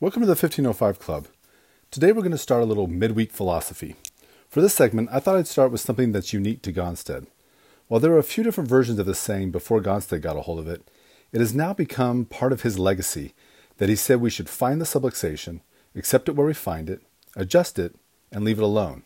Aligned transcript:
Welcome 0.00 0.22
to 0.22 0.26
the 0.26 0.30
1505 0.30 0.98
Club. 0.98 1.28
Today 1.92 2.10
we're 2.10 2.22
going 2.22 2.32
to 2.32 2.36
start 2.36 2.64
a 2.64 2.66
little 2.66 2.88
midweek 2.88 3.30
philosophy. 3.30 3.94
For 4.48 4.60
this 4.60 4.74
segment, 4.74 5.08
I 5.12 5.20
thought 5.20 5.36
I'd 5.36 5.46
start 5.46 5.70
with 5.70 5.80
something 5.80 6.10
that's 6.10 6.32
unique 6.32 6.62
to 6.62 6.72
Gonstead. 6.72 7.28
While 7.86 8.00
there 8.00 8.10
were 8.10 8.18
a 8.18 8.24
few 8.24 8.42
different 8.42 8.68
versions 8.68 8.98
of 8.98 9.06
this 9.06 9.20
saying 9.20 9.52
before 9.52 9.80
Gonstead 9.80 10.20
got 10.20 10.36
a 10.36 10.40
hold 10.40 10.58
of 10.58 10.66
it, 10.66 10.90
it 11.30 11.38
has 11.38 11.54
now 11.54 11.72
become 11.72 12.24
part 12.24 12.52
of 12.52 12.62
his 12.62 12.76
legacy 12.76 13.34
that 13.78 13.88
he 13.88 13.94
said 13.94 14.20
we 14.20 14.30
should 14.30 14.48
find 14.48 14.80
the 14.80 14.84
subluxation, 14.84 15.60
accept 15.94 16.28
it 16.28 16.34
where 16.34 16.48
we 16.48 16.54
find 16.54 16.90
it, 16.90 17.00
adjust 17.36 17.78
it, 17.78 17.94
and 18.32 18.44
leave 18.44 18.58
it 18.58 18.64
alone. 18.64 19.04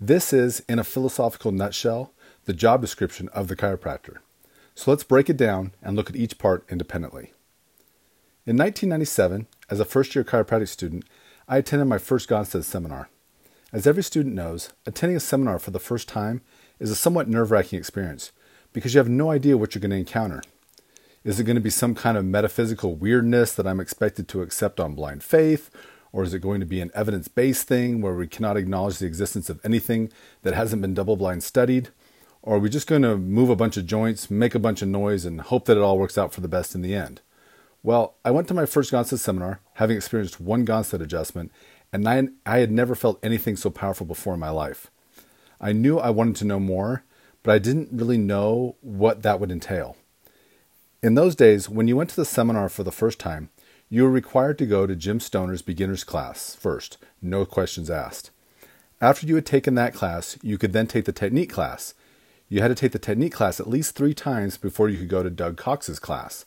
This 0.00 0.32
is, 0.32 0.58
in 0.68 0.80
a 0.80 0.84
philosophical 0.84 1.52
nutshell, 1.52 2.12
the 2.46 2.52
job 2.52 2.80
description 2.80 3.28
of 3.28 3.46
the 3.46 3.54
chiropractor. 3.54 4.16
So 4.74 4.90
let's 4.90 5.04
break 5.04 5.30
it 5.30 5.36
down 5.36 5.70
and 5.80 5.94
look 5.94 6.10
at 6.10 6.16
each 6.16 6.36
part 6.36 6.64
independently. 6.68 7.32
In 8.44 8.56
1997, 8.56 9.46
as 9.68 9.80
a 9.80 9.84
first 9.84 10.14
year 10.14 10.24
chiropractic 10.24 10.68
student, 10.68 11.04
I 11.48 11.58
attended 11.58 11.88
my 11.88 11.98
first 11.98 12.28
Gonstead 12.28 12.64
seminar. 12.64 13.08
As 13.72 13.86
every 13.86 14.02
student 14.02 14.34
knows, 14.34 14.72
attending 14.86 15.16
a 15.16 15.20
seminar 15.20 15.58
for 15.58 15.70
the 15.70 15.80
first 15.80 16.08
time 16.08 16.40
is 16.78 16.90
a 16.90 16.96
somewhat 16.96 17.28
nerve 17.28 17.50
wracking 17.50 17.78
experience 17.78 18.32
because 18.72 18.94
you 18.94 18.98
have 18.98 19.08
no 19.08 19.30
idea 19.30 19.56
what 19.56 19.74
you're 19.74 19.80
going 19.80 19.90
to 19.90 19.96
encounter. 19.96 20.42
Is 21.24 21.40
it 21.40 21.44
going 21.44 21.56
to 21.56 21.60
be 21.60 21.70
some 21.70 21.94
kind 21.94 22.16
of 22.16 22.24
metaphysical 22.24 22.94
weirdness 22.94 23.52
that 23.54 23.66
I'm 23.66 23.80
expected 23.80 24.28
to 24.28 24.42
accept 24.42 24.78
on 24.78 24.94
blind 24.94 25.24
faith? 25.24 25.70
Or 26.12 26.22
is 26.22 26.32
it 26.32 26.38
going 26.38 26.60
to 26.60 26.66
be 26.66 26.80
an 26.80 26.92
evidence 26.94 27.26
based 27.26 27.66
thing 27.66 28.00
where 28.00 28.14
we 28.14 28.28
cannot 28.28 28.56
acknowledge 28.56 28.98
the 28.98 29.06
existence 29.06 29.50
of 29.50 29.60
anything 29.64 30.12
that 30.42 30.54
hasn't 30.54 30.82
been 30.82 30.94
double 30.94 31.16
blind 31.16 31.42
studied? 31.42 31.88
Or 32.42 32.56
are 32.56 32.60
we 32.60 32.70
just 32.70 32.86
going 32.86 33.02
to 33.02 33.16
move 33.16 33.50
a 33.50 33.56
bunch 33.56 33.76
of 33.76 33.86
joints, 33.86 34.30
make 34.30 34.54
a 34.54 34.60
bunch 34.60 34.82
of 34.82 34.88
noise, 34.88 35.24
and 35.24 35.40
hope 35.40 35.64
that 35.64 35.76
it 35.76 35.82
all 35.82 35.98
works 35.98 36.16
out 36.16 36.32
for 36.32 36.40
the 36.40 36.48
best 36.48 36.76
in 36.76 36.82
the 36.82 36.94
end? 36.94 37.20
Well, 37.86 38.16
I 38.24 38.32
went 38.32 38.48
to 38.48 38.54
my 38.54 38.66
first 38.66 38.90
Gonstead 38.90 39.20
seminar, 39.20 39.60
having 39.74 39.96
experienced 39.96 40.40
one 40.40 40.66
Gonstead 40.66 41.00
adjustment, 41.00 41.52
and 41.92 42.08
I, 42.08 42.26
I 42.44 42.58
had 42.58 42.72
never 42.72 42.96
felt 42.96 43.24
anything 43.24 43.54
so 43.54 43.70
powerful 43.70 44.04
before 44.04 44.34
in 44.34 44.40
my 44.40 44.50
life. 44.50 44.90
I 45.60 45.70
knew 45.70 46.00
I 46.00 46.10
wanted 46.10 46.34
to 46.36 46.46
know 46.46 46.58
more, 46.58 47.04
but 47.44 47.52
I 47.54 47.60
didn't 47.60 47.90
really 47.92 48.18
know 48.18 48.74
what 48.80 49.22
that 49.22 49.38
would 49.38 49.52
entail. 49.52 49.96
In 51.00 51.14
those 51.14 51.36
days, 51.36 51.68
when 51.68 51.86
you 51.86 51.96
went 51.96 52.10
to 52.10 52.16
the 52.16 52.24
seminar 52.24 52.68
for 52.68 52.82
the 52.82 52.90
first 52.90 53.20
time, 53.20 53.50
you 53.88 54.02
were 54.02 54.10
required 54.10 54.58
to 54.58 54.66
go 54.66 54.88
to 54.88 54.96
Jim 54.96 55.20
Stoner's 55.20 55.62
beginner's 55.62 56.02
class 56.02 56.56
first, 56.56 56.98
no 57.22 57.44
questions 57.44 57.88
asked. 57.88 58.32
After 59.00 59.28
you 59.28 59.36
had 59.36 59.46
taken 59.46 59.76
that 59.76 59.94
class, 59.94 60.36
you 60.42 60.58
could 60.58 60.72
then 60.72 60.88
take 60.88 61.04
the 61.04 61.12
technique 61.12 61.52
class, 61.52 61.94
you 62.48 62.62
had 62.62 62.68
to 62.68 62.74
take 62.74 62.90
the 62.90 62.98
technique 62.98 63.34
class 63.34 63.60
at 63.60 63.68
least 63.68 63.94
three 63.94 64.12
times 64.12 64.56
before 64.56 64.88
you 64.88 64.98
could 64.98 65.08
go 65.08 65.22
to 65.22 65.30
Doug 65.30 65.56
Cox's 65.56 66.00
class. 66.00 66.45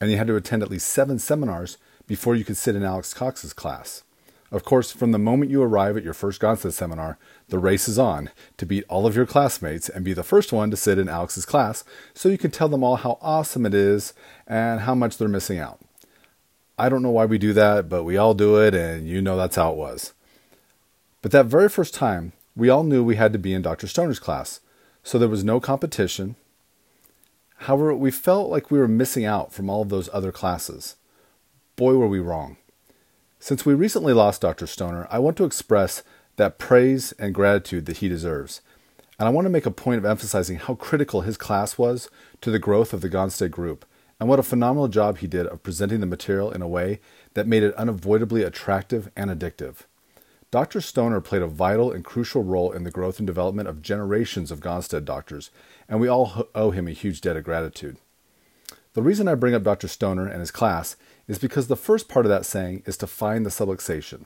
And 0.00 0.10
you 0.10 0.16
had 0.16 0.26
to 0.28 0.36
attend 0.36 0.62
at 0.62 0.70
least 0.70 0.88
seven 0.88 1.18
seminars 1.18 1.76
before 2.06 2.34
you 2.34 2.44
could 2.44 2.56
sit 2.56 2.74
in 2.74 2.82
Alex 2.82 3.12
Cox's 3.12 3.52
class. 3.52 4.02
Of 4.50 4.64
course, 4.64 4.90
from 4.90 5.12
the 5.12 5.18
moment 5.18 5.50
you 5.50 5.62
arrive 5.62 5.96
at 5.96 6.02
your 6.02 6.14
first 6.14 6.40
Gonstead 6.40 6.72
seminar, 6.72 7.18
the 7.48 7.58
race 7.58 7.86
is 7.86 7.98
on 7.98 8.30
to 8.56 8.66
beat 8.66 8.84
all 8.88 9.06
of 9.06 9.14
your 9.14 9.26
classmates 9.26 9.88
and 9.88 10.04
be 10.04 10.12
the 10.12 10.24
first 10.24 10.52
one 10.52 10.70
to 10.72 10.76
sit 10.76 10.98
in 10.98 11.08
Alex's 11.08 11.46
class 11.46 11.84
so 12.14 12.28
you 12.28 12.38
can 12.38 12.50
tell 12.50 12.68
them 12.68 12.82
all 12.82 12.96
how 12.96 13.18
awesome 13.20 13.64
it 13.64 13.74
is 13.74 14.12
and 14.48 14.80
how 14.80 14.94
much 14.94 15.18
they're 15.18 15.28
missing 15.28 15.58
out. 15.58 15.78
I 16.76 16.88
don't 16.88 17.02
know 17.02 17.10
why 17.10 17.26
we 17.26 17.38
do 17.38 17.52
that, 17.52 17.88
but 17.88 18.04
we 18.04 18.16
all 18.16 18.34
do 18.34 18.56
it, 18.56 18.74
and 18.74 19.06
you 19.06 19.20
know 19.20 19.36
that's 19.36 19.56
how 19.56 19.70
it 19.70 19.76
was. 19.76 20.14
But 21.22 21.30
that 21.30 21.46
very 21.46 21.68
first 21.68 21.94
time, 21.94 22.32
we 22.56 22.70
all 22.70 22.82
knew 22.82 23.04
we 23.04 23.16
had 23.16 23.32
to 23.34 23.38
be 23.38 23.52
in 23.52 23.62
Dr. 23.62 23.86
Stoner's 23.86 24.18
class 24.18 24.60
so 25.02 25.18
there 25.18 25.28
was 25.28 25.44
no 25.44 25.60
competition. 25.60 26.36
However, 27.64 27.94
we 27.94 28.10
felt 28.10 28.48
like 28.48 28.70
we 28.70 28.78
were 28.78 28.88
missing 28.88 29.26
out 29.26 29.52
from 29.52 29.68
all 29.68 29.82
of 29.82 29.90
those 29.90 30.08
other 30.14 30.32
classes. 30.32 30.96
Boy, 31.76 31.94
were 31.94 32.08
we 32.08 32.18
wrong. 32.18 32.56
Since 33.38 33.66
we 33.66 33.74
recently 33.74 34.14
lost 34.14 34.40
Dr. 34.40 34.66
Stoner, 34.66 35.06
I 35.10 35.18
want 35.18 35.36
to 35.36 35.44
express 35.44 36.02
that 36.36 36.58
praise 36.58 37.12
and 37.12 37.34
gratitude 37.34 37.84
that 37.84 37.98
he 37.98 38.08
deserves. 38.08 38.62
And 39.18 39.28
I 39.28 39.30
want 39.30 39.44
to 39.44 39.50
make 39.50 39.66
a 39.66 39.70
point 39.70 39.98
of 39.98 40.06
emphasizing 40.06 40.56
how 40.56 40.74
critical 40.74 41.20
his 41.20 41.36
class 41.36 41.76
was 41.76 42.08
to 42.40 42.50
the 42.50 42.58
growth 42.58 42.94
of 42.94 43.02
the 43.02 43.10
Gonstead 43.10 43.50
group, 43.50 43.84
and 44.18 44.26
what 44.26 44.38
a 44.38 44.42
phenomenal 44.42 44.88
job 44.88 45.18
he 45.18 45.26
did 45.26 45.46
of 45.46 45.62
presenting 45.62 46.00
the 46.00 46.06
material 46.06 46.50
in 46.50 46.62
a 46.62 46.68
way 46.68 46.98
that 47.34 47.46
made 47.46 47.62
it 47.62 47.74
unavoidably 47.74 48.42
attractive 48.42 49.10
and 49.14 49.30
addictive. 49.30 49.84
Dr. 50.50 50.80
Stoner 50.80 51.20
played 51.20 51.42
a 51.42 51.46
vital 51.46 51.92
and 51.92 52.04
crucial 52.04 52.42
role 52.42 52.72
in 52.72 52.82
the 52.82 52.90
growth 52.90 53.18
and 53.18 53.26
development 53.26 53.68
of 53.68 53.82
generations 53.82 54.50
of 54.50 54.58
Gonstead 54.58 55.04
doctors, 55.04 55.50
and 55.88 56.00
we 56.00 56.08
all 56.08 56.48
owe 56.56 56.72
him 56.72 56.88
a 56.88 56.92
huge 56.92 57.20
debt 57.20 57.36
of 57.36 57.44
gratitude. 57.44 57.98
The 58.94 59.02
reason 59.02 59.28
I 59.28 59.36
bring 59.36 59.54
up 59.54 59.62
Dr. 59.62 59.86
Stoner 59.86 60.26
and 60.26 60.40
his 60.40 60.50
class 60.50 60.96
is 61.28 61.38
because 61.38 61.68
the 61.68 61.76
first 61.76 62.08
part 62.08 62.26
of 62.26 62.30
that 62.30 62.44
saying 62.44 62.82
is 62.84 62.96
to 62.96 63.06
find 63.06 63.46
the 63.46 63.50
subluxation. 63.50 64.24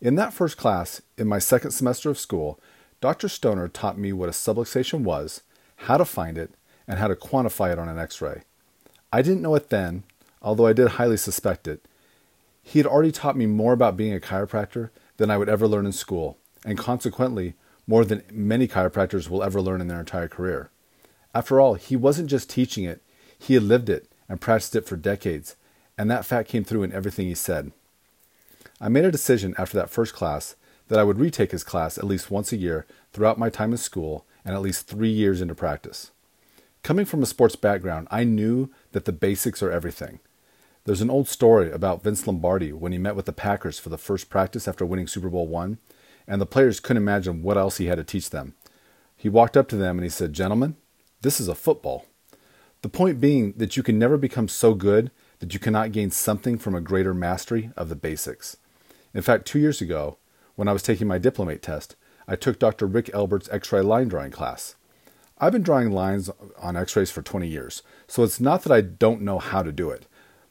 In 0.00 0.14
that 0.14 0.32
first 0.32 0.56
class, 0.56 1.02
in 1.16 1.26
my 1.26 1.40
second 1.40 1.72
semester 1.72 2.08
of 2.08 2.20
school, 2.20 2.60
Dr. 3.00 3.28
Stoner 3.28 3.66
taught 3.66 3.98
me 3.98 4.12
what 4.12 4.28
a 4.28 4.32
subluxation 4.32 5.00
was, 5.00 5.42
how 5.74 5.96
to 5.96 6.04
find 6.04 6.38
it, 6.38 6.52
and 6.86 7.00
how 7.00 7.08
to 7.08 7.16
quantify 7.16 7.72
it 7.72 7.80
on 7.80 7.88
an 7.88 7.98
x 7.98 8.22
ray. 8.22 8.42
I 9.12 9.22
didn't 9.22 9.42
know 9.42 9.56
it 9.56 9.70
then, 9.70 10.04
although 10.40 10.66
I 10.66 10.72
did 10.72 10.88
highly 10.90 11.16
suspect 11.16 11.66
it. 11.66 11.84
He 12.62 12.78
had 12.78 12.86
already 12.86 13.10
taught 13.10 13.36
me 13.36 13.46
more 13.46 13.72
about 13.72 13.96
being 13.96 14.14
a 14.14 14.20
chiropractor 14.20 14.90
than 15.18 15.30
I 15.30 15.36
would 15.36 15.48
ever 15.48 15.68
learn 15.68 15.86
in 15.86 15.92
school, 15.92 16.38
and 16.64 16.78
consequently, 16.78 17.54
more 17.86 18.04
than 18.04 18.22
many 18.32 18.66
chiropractors 18.66 19.28
will 19.28 19.42
ever 19.42 19.60
learn 19.60 19.80
in 19.80 19.88
their 19.88 20.00
entire 20.00 20.28
career. 20.28 20.70
After 21.34 21.60
all, 21.60 21.74
he 21.74 21.94
wasn't 21.94 22.30
just 22.30 22.50
teaching 22.50 22.84
it, 22.84 23.02
he 23.38 23.54
had 23.54 23.62
lived 23.62 23.88
it 23.88 24.10
and 24.28 24.40
practiced 24.40 24.74
it 24.74 24.86
for 24.86 24.96
decades, 24.96 25.56
and 25.96 26.10
that 26.10 26.24
fact 26.24 26.48
came 26.48 26.64
through 26.64 26.82
in 26.82 26.92
everything 26.92 27.26
he 27.26 27.34
said. 27.34 27.72
I 28.80 28.88
made 28.88 29.04
a 29.04 29.12
decision 29.12 29.54
after 29.58 29.76
that 29.76 29.90
first 29.90 30.14
class 30.14 30.56
that 30.88 30.98
I 30.98 31.04
would 31.04 31.18
retake 31.18 31.50
his 31.50 31.64
class 31.64 31.98
at 31.98 32.04
least 32.04 32.30
once 32.30 32.52
a 32.52 32.56
year 32.56 32.86
throughout 33.12 33.38
my 33.38 33.50
time 33.50 33.72
in 33.72 33.78
school 33.78 34.24
and 34.44 34.54
at 34.54 34.62
least 34.62 34.86
three 34.86 35.10
years 35.10 35.40
into 35.40 35.54
practice. 35.54 36.10
Coming 36.82 37.04
from 37.04 37.22
a 37.22 37.26
sports 37.26 37.56
background, 37.56 38.08
I 38.10 38.24
knew 38.24 38.70
that 38.92 39.04
the 39.04 39.12
basics 39.12 39.62
are 39.62 39.70
everything. 39.70 40.20
There's 40.88 41.02
an 41.02 41.10
old 41.10 41.28
story 41.28 41.70
about 41.70 42.02
Vince 42.02 42.26
Lombardi 42.26 42.72
when 42.72 42.92
he 42.92 42.98
met 42.98 43.14
with 43.14 43.26
the 43.26 43.32
Packers 43.34 43.78
for 43.78 43.90
the 43.90 43.98
first 43.98 44.30
practice 44.30 44.66
after 44.66 44.86
winning 44.86 45.06
Super 45.06 45.28
Bowl 45.28 45.46
one, 45.46 45.76
and 46.26 46.40
the 46.40 46.46
players 46.46 46.80
couldn't 46.80 47.02
imagine 47.02 47.42
what 47.42 47.58
else 47.58 47.76
he 47.76 47.88
had 47.88 47.98
to 47.98 48.04
teach 48.04 48.30
them. 48.30 48.54
He 49.14 49.28
walked 49.28 49.54
up 49.54 49.68
to 49.68 49.76
them 49.76 49.98
and 49.98 50.04
he 50.04 50.08
said, 50.08 50.32
Gentlemen, 50.32 50.76
this 51.20 51.40
is 51.40 51.46
a 51.46 51.54
football. 51.54 52.06
The 52.80 52.88
point 52.88 53.20
being 53.20 53.52
that 53.58 53.76
you 53.76 53.82
can 53.82 53.98
never 53.98 54.16
become 54.16 54.48
so 54.48 54.72
good 54.72 55.10
that 55.40 55.52
you 55.52 55.60
cannot 55.60 55.92
gain 55.92 56.10
something 56.10 56.56
from 56.56 56.74
a 56.74 56.80
greater 56.80 57.12
mastery 57.12 57.70
of 57.76 57.90
the 57.90 57.94
basics. 57.94 58.56
In 59.12 59.20
fact, 59.20 59.44
two 59.44 59.58
years 59.58 59.82
ago, 59.82 60.16
when 60.54 60.68
I 60.68 60.72
was 60.72 60.82
taking 60.82 61.06
my 61.06 61.18
diplomate 61.18 61.60
test, 61.60 61.96
I 62.26 62.34
took 62.34 62.58
Dr. 62.58 62.86
Rick 62.86 63.10
Elbert's 63.12 63.50
X 63.50 63.70
ray 63.72 63.82
line 63.82 64.08
drawing 64.08 64.30
class. 64.30 64.74
I've 65.36 65.52
been 65.52 65.62
drawing 65.62 65.90
lines 65.90 66.30
on 66.58 66.78
X 66.78 66.96
rays 66.96 67.10
for 67.10 67.20
20 67.20 67.46
years, 67.46 67.82
so 68.06 68.24
it's 68.24 68.40
not 68.40 68.62
that 68.62 68.72
I 68.72 68.80
don't 68.80 69.20
know 69.20 69.38
how 69.38 69.62
to 69.62 69.70
do 69.70 69.90
it. 69.90 70.06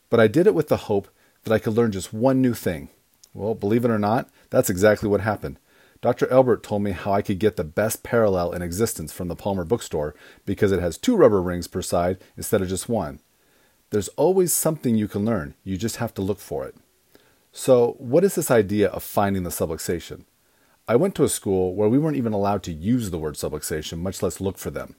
But 0.10 0.20
I 0.20 0.28
did 0.28 0.48
it 0.48 0.56
with 0.56 0.68
the 0.68 0.78
hope 0.78 1.08
that 1.44 1.54
I 1.54 1.60
could 1.60 1.74
learn 1.74 1.92
just 1.92 2.14
one 2.14 2.42
new 2.42 2.54
thing. 2.54 2.90
Well, 3.34 3.56
believe 3.56 3.86
it 3.86 3.92
or 3.92 4.00
not, 4.00 4.30
that's 4.50 4.70
exactly 4.70 5.10
what 5.10 5.22
happened. 5.22 5.60
Dr. 6.02 6.28
Elbert 6.32 6.64
told 6.64 6.84
me 6.84 6.92
how 6.92 7.12
I 7.12 7.22
could 7.22 7.40
get 7.40 7.56
the 7.56 7.64
best 7.64 8.04
parallel 8.04 8.52
in 8.52 8.62
existence 8.62 9.12
from 9.12 9.28
the 9.28 9.36
Palmer 9.36 9.66
bookstore 9.66 10.16
because 10.46 10.72
it 10.72 10.80
has 10.80 10.98
two 10.98 11.16
rubber 11.16 11.42
rings 11.42 11.68
per 11.68 11.82
side 11.82 12.20
instead 12.36 12.62
of 12.62 12.70
just 12.70 12.88
one. 12.88 13.20
There's 13.90 14.10
always 14.10 14.54
something 14.54 14.96
you 14.96 15.08
can 15.08 15.26
learn, 15.26 15.56
you 15.64 15.78
just 15.78 15.96
have 15.98 16.14
to 16.16 16.22
look 16.22 16.40
for 16.40 16.66
it. 16.66 16.76
So, 17.52 17.96
what 17.98 18.24
is 18.24 18.36
this 18.36 18.52
idea 18.52 18.90
of 18.90 19.02
finding 19.02 19.44
the 19.44 19.50
subluxation? 19.50 20.26
I 20.88 20.96
went 20.96 21.16
to 21.16 21.24
a 21.24 21.30
school 21.30 21.74
where 21.74 21.90
we 21.90 21.98
weren't 21.98 22.18
even 22.18 22.34
allowed 22.34 22.64
to 22.64 22.72
use 22.72 23.10
the 23.10 23.18
word 23.18 23.36
subluxation, 23.36 24.00
much 24.00 24.22
less 24.22 24.40
look 24.40 24.58
for 24.58 24.70
them. 24.70 24.96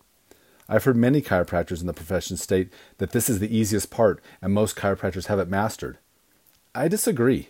I've 0.68 0.84
heard 0.84 0.96
many 0.96 1.22
chiropractors 1.22 1.80
in 1.80 1.86
the 1.86 1.94
profession 1.94 2.36
state 2.36 2.70
that 2.98 3.12
this 3.12 3.30
is 3.30 3.38
the 3.38 3.56
easiest 3.56 3.90
part 3.90 4.20
and 4.42 4.52
most 4.52 4.76
chiropractors 4.76 5.26
have 5.26 5.38
it 5.38 5.48
mastered. 5.48 5.98
I 6.74 6.88
disagree. 6.88 7.48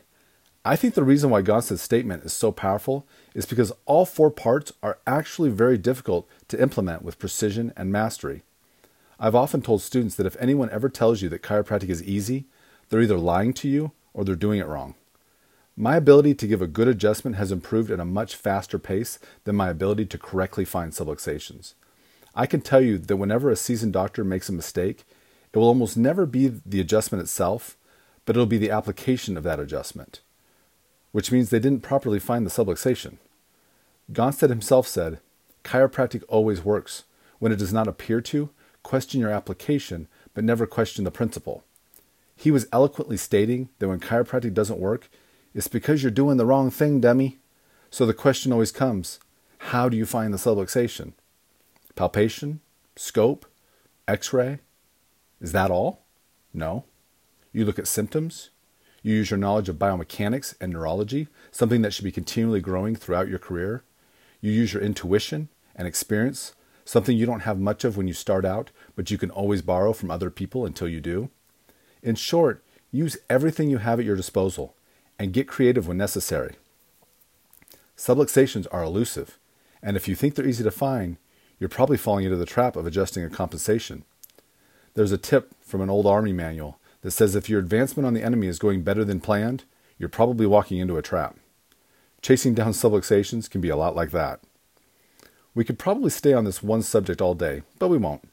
I 0.65 0.77
think 0.77 0.95
the 0.95 1.03
reason 1.03 1.31
why 1.31 1.43
Gonstead's 1.43 1.83
statement 1.83 2.25
is 2.25 2.33
so 2.33 2.53
powerful 2.53 3.07
is 3.35 3.47
because 3.47 3.73
all 3.87 4.05
four 4.05 4.31
parts 4.31 4.73
are 4.83 4.99
actually 5.07 5.51
very 5.51 5.79
difficult 5.79 6.29
to 6.49 6.61
implement 6.61 7.03
with 7.03 7.19
precision 7.19 7.73
and 7.77 7.91
mastery. 7.91 8.43
I've 9.19 9.35
often 9.35 9.63
told 9.63 9.83
students 9.83 10.15
that 10.17 10.27
if 10.27 10.37
anyone 10.39 10.71
ever 10.71 10.89
tells 10.89 11.23
you 11.23 11.29
that 11.31 11.43
chiropractic 11.43 11.89
is 11.89 12.03
easy, 12.03 12.45
they're 12.89 13.01
either 13.01 13.19
lying 13.19 13.53
to 13.55 13.69
you 13.69 13.93
or 14.15 14.25
they're 14.25 14.37
doing 14.37 14.61
it 14.61 14.67
wrong. 14.67 14.95
My 15.77 15.97
ability 15.97 16.35
to 16.35 16.47
give 16.47 16.63
a 16.63 16.67
good 16.67 16.89
adjustment 16.89 17.37
has 17.37 17.51
improved 17.51 17.91
at 17.91 18.01
a 18.01 18.05
much 18.05 18.37
faster 18.37 18.79
pace 18.79 19.19
than 19.45 19.57
my 19.57 19.71
ability 19.71 20.07
to 20.07 20.19
correctly 20.19 20.65
find 20.65 20.93
subluxations. 20.93 21.75
I 22.39 22.47
can 22.47 22.61
tell 22.61 22.81
you 22.81 22.99
that 22.99 23.17
whenever 23.17 23.51
a 23.51 23.57
seasoned 23.57 23.93
doctor 23.93 24.23
makes 24.23 24.49
a 24.49 24.53
mistake, 24.53 25.03
it 25.53 25.59
will 25.59 25.67
almost 25.67 25.97
never 25.97 26.25
be 26.25 26.47
the 26.65 26.81
adjustment 26.81 27.21
itself, 27.21 27.77
but 28.25 28.37
it'll 28.37 28.47
be 28.47 28.59
the 28.59 28.71
application 28.71 29.37
of 29.37 29.43
that 29.43 29.59
adjustment, 29.59 30.21
which 31.11 31.33
means 31.33 31.51
they 31.51 31.59
didn't 31.59 31.83
properly 31.83 32.21
find 32.21 32.47
the 32.47 32.51
subluxation. 32.51 33.17
Gonstead 34.13 34.51
himself 34.51 34.87
said, 34.87 35.19
Chiropractic 35.65 36.23
always 36.29 36.65
works. 36.65 37.03
When 37.41 37.51
it 37.51 37.59
does 37.59 37.73
not 37.73 37.89
appear 37.89 38.21
to, 38.21 38.51
question 38.85 39.21
your 39.21 39.31
application, 39.31 40.07
but 40.33 40.45
never 40.45 40.65
question 40.65 41.05
the 41.05 41.11
principle. 41.11 41.65
He 42.37 42.53
was 42.53 42.69
eloquently 42.73 43.17
stating 43.17 43.69
that 43.81 43.89
when 43.89 43.99
chiropractic 43.99 44.55
doesn't 44.55 44.79
work, 44.79 45.11
it's 45.55 45.67
because 45.67 46.05
you're 46.05 46.13
doing 46.13 46.37
the 46.37 46.47
wrong 46.47 46.71
thing, 46.71 47.01
dummy. 47.01 47.39
So 47.91 48.07
the 48.07 48.15
question 48.15 48.53
always 48.53 48.71
comes 48.71 49.19
how 49.59 49.89
do 49.89 49.97
you 49.97 50.07
find 50.07 50.33
the 50.33 50.39
subluxation? 50.39 51.15
Palpation? 51.99 52.61
Scope? 52.95 53.45
X 54.07 54.33
ray? 54.33 54.61
Is 55.41 55.51
that 55.51 55.73
all? 55.73 56.05
No. 56.55 56.85
You 57.53 57.65
look 57.65 57.77
at 57.77 57.89
symptoms. 57.89 58.51
You 59.03 59.17
use 59.17 59.33
your 59.33 59.39
knowledge 59.39 59.69
of 59.69 59.81
biomechanics 59.81 60.55
and 60.61 60.73
neurology, 60.73 61.27
something 61.51 61.83
that 61.83 61.93
should 61.93 62.05
be 62.05 62.13
continually 62.13 62.61
growing 62.61 62.95
throughout 62.95 63.27
your 63.27 63.41
career. 63.41 63.83
You 64.41 64.53
use 64.53 64.73
your 64.73 64.81
intuition 64.81 65.49
and 65.75 65.89
experience, 65.89 66.55
something 66.85 67.17
you 67.17 67.27
don't 67.27 67.41
have 67.41 67.59
much 67.59 67.83
of 67.83 67.97
when 67.97 68.07
you 68.07 68.15
start 68.15 68.45
out, 68.45 68.71
but 68.95 69.11
you 69.11 69.19
can 69.19 69.33
always 69.33 69.61
borrow 69.61 69.93
from 69.93 70.13
other 70.13 70.31
people 70.31 70.65
until 70.65 70.87
you 70.87 71.01
do. 71.01 71.31
In 72.01 72.15
short, 72.15 72.63
use 72.93 73.17
everything 73.29 73.71
you 73.71 73.79
have 73.79 73.99
at 73.99 74.07
your 74.07 74.15
disposal 74.15 74.77
and 75.19 75.33
get 75.33 75.49
creative 75.49 75.89
when 75.89 75.97
necessary. 75.97 76.55
Subluxations 77.97 78.69
are 78.71 78.85
elusive, 78.85 79.37
and 79.83 79.97
if 79.97 80.07
you 80.07 80.15
think 80.15 80.37
they're 80.37 80.47
easy 80.47 80.63
to 80.63 80.71
find, 80.71 81.17
you're 81.59 81.69
probably 81.69 81.97
falling 81.97 82.25
into 82.25 82.37
the 82.37 82.47
trap 82.47 82.77
of 82.77 82.87
adjusting 82.87 83.25
a 83.25 83.31
compensation. 83.31 84.05
There's 84.95 85.13
a 85.13 85.19
tip 85.19 85.55
from 85.61 85.81
an 85.81 85.91
old 85.91 86.07
Army 86.07 86.33
manual 86.33 86.79
that 87.03 87.11
says 87.13 87.35
if 87.35 87.49
your 87.49 87.61
advancement 87.61 88.07
on 88.07 88.15
the 88.15 88.23
enemy 88.23 88.47
is 88.47 88.59
going 88.59 88.83
better 88.83 89.05
than 89.05 89.21
planned, 89.21 89.65
you're 89.99 90.09
probably 90.09 90.47
walking 90.47 90.79
into 90.79 90.97
a 90.97 91.03
trap. 91.03 91.37
Chasing 92.23 92.55
down 92.55 92.73
subluxations 92.73 93.49
can 93.49 93.61
be 93.61 93.69
a 93.69 93.77
lot 93.77 93.95
like 93.95 94.11
that. 94.11 94.41
We 95.55 95.65
could 95.65 95.79
probably 95.79 96.11
stay 96.11 96.33
on 96.33 96.45
this 96.45 96.63
one 96.63 96.83
subject 96.83 97.21
all 97.21 97.35
day, 97.35 97.63
but 97.79 97.89
we 97.89 97.99
won't. 97.99 98.29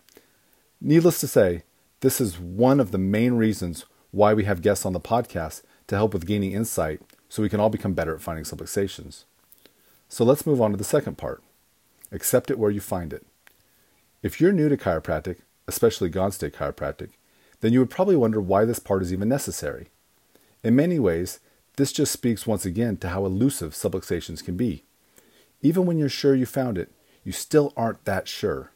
Needless 0.81 1.19
to 1.21 1.27
say, 1.27 1.63
this 2.01 2.19
is 2.19 2.39
one 2.39 2.79
of 2.79 2.91
the 2.91 2.97
main 2.97 3.33
reasons 3.33 3.85
why 4.11 4.33
we 4.33 4.43
have 4.45 4.61
guests 4.61 4.85
on 4.85 4.93
the 4.93 4.99
podcast 4.99 5.63
to 5.87 5.95
help 5.95 6.13
with 6.13 6.27
gaining 6.27 6.51
insight 6.51 7.01
so 7.29 7.41
we 7.41 7.49
can 7.49 7.59
all 7.59 7.69
become 7.69 7.93
better 7.93 8.13
at 8.13 8.21
finding 8.21 8.45
subluxations. 8.45 9.23
So 10.09 10.23
let's 10.23 10.45
move 10.45 10.61
on 10.61 10.71
to 10.71 10.77
the 10.77 10.83
second 10.83 11.17
part. 11.17 11.43
Accept 12.11 12.51
it 12.51 12.59
where 12.59 12.71
you 12.71 12.81
find 12.81 13.13
it. 13.13 13.25
If 14.21 14.39
you're 14.39 14.51
new 14.51 14.69
to 14.69 14.77
chiropractic, 14.77 15.37
especially 15.67 16.09
Gonstead 16.09 16.51
chiropractic, 16.51 17.11
then 17.61 17.73
you 17.73 17.79
would 17.79 17.89
probably 17.89 18.15
wonder 18.15 18.41
why 18.41 18.65
this 18.65 18.79
part 18.79 19.01
is 19.01 19.11
even 19.11 19.29
necessary. 19.29 19.87
In 20.63 20.75
many 20.75 20.99
ways, 20.99 21.39
this 21.77 21.91
just 21.91 22.11
speaks 22.11 22.47
once 22.47 22.65
again 22.65 22.97
to 22.97 23.09
how 23.09 23.25
elusive 23.25 23.73
subluxations 23.73 24.43
can 24.43 24.55
be. 24.55 24.83
Even 25.61 25.85
when 25.85 25.97
you're 25.97 26.09
sure 26.09 26.35
you 26.35 26.45
found 26.45 26.77
it, 26.77 26.91
you 27.23 27.31
still 27.31 27.73
aren't 27.75 28.05
that 28.05 28.27
sure. 28.27 28.71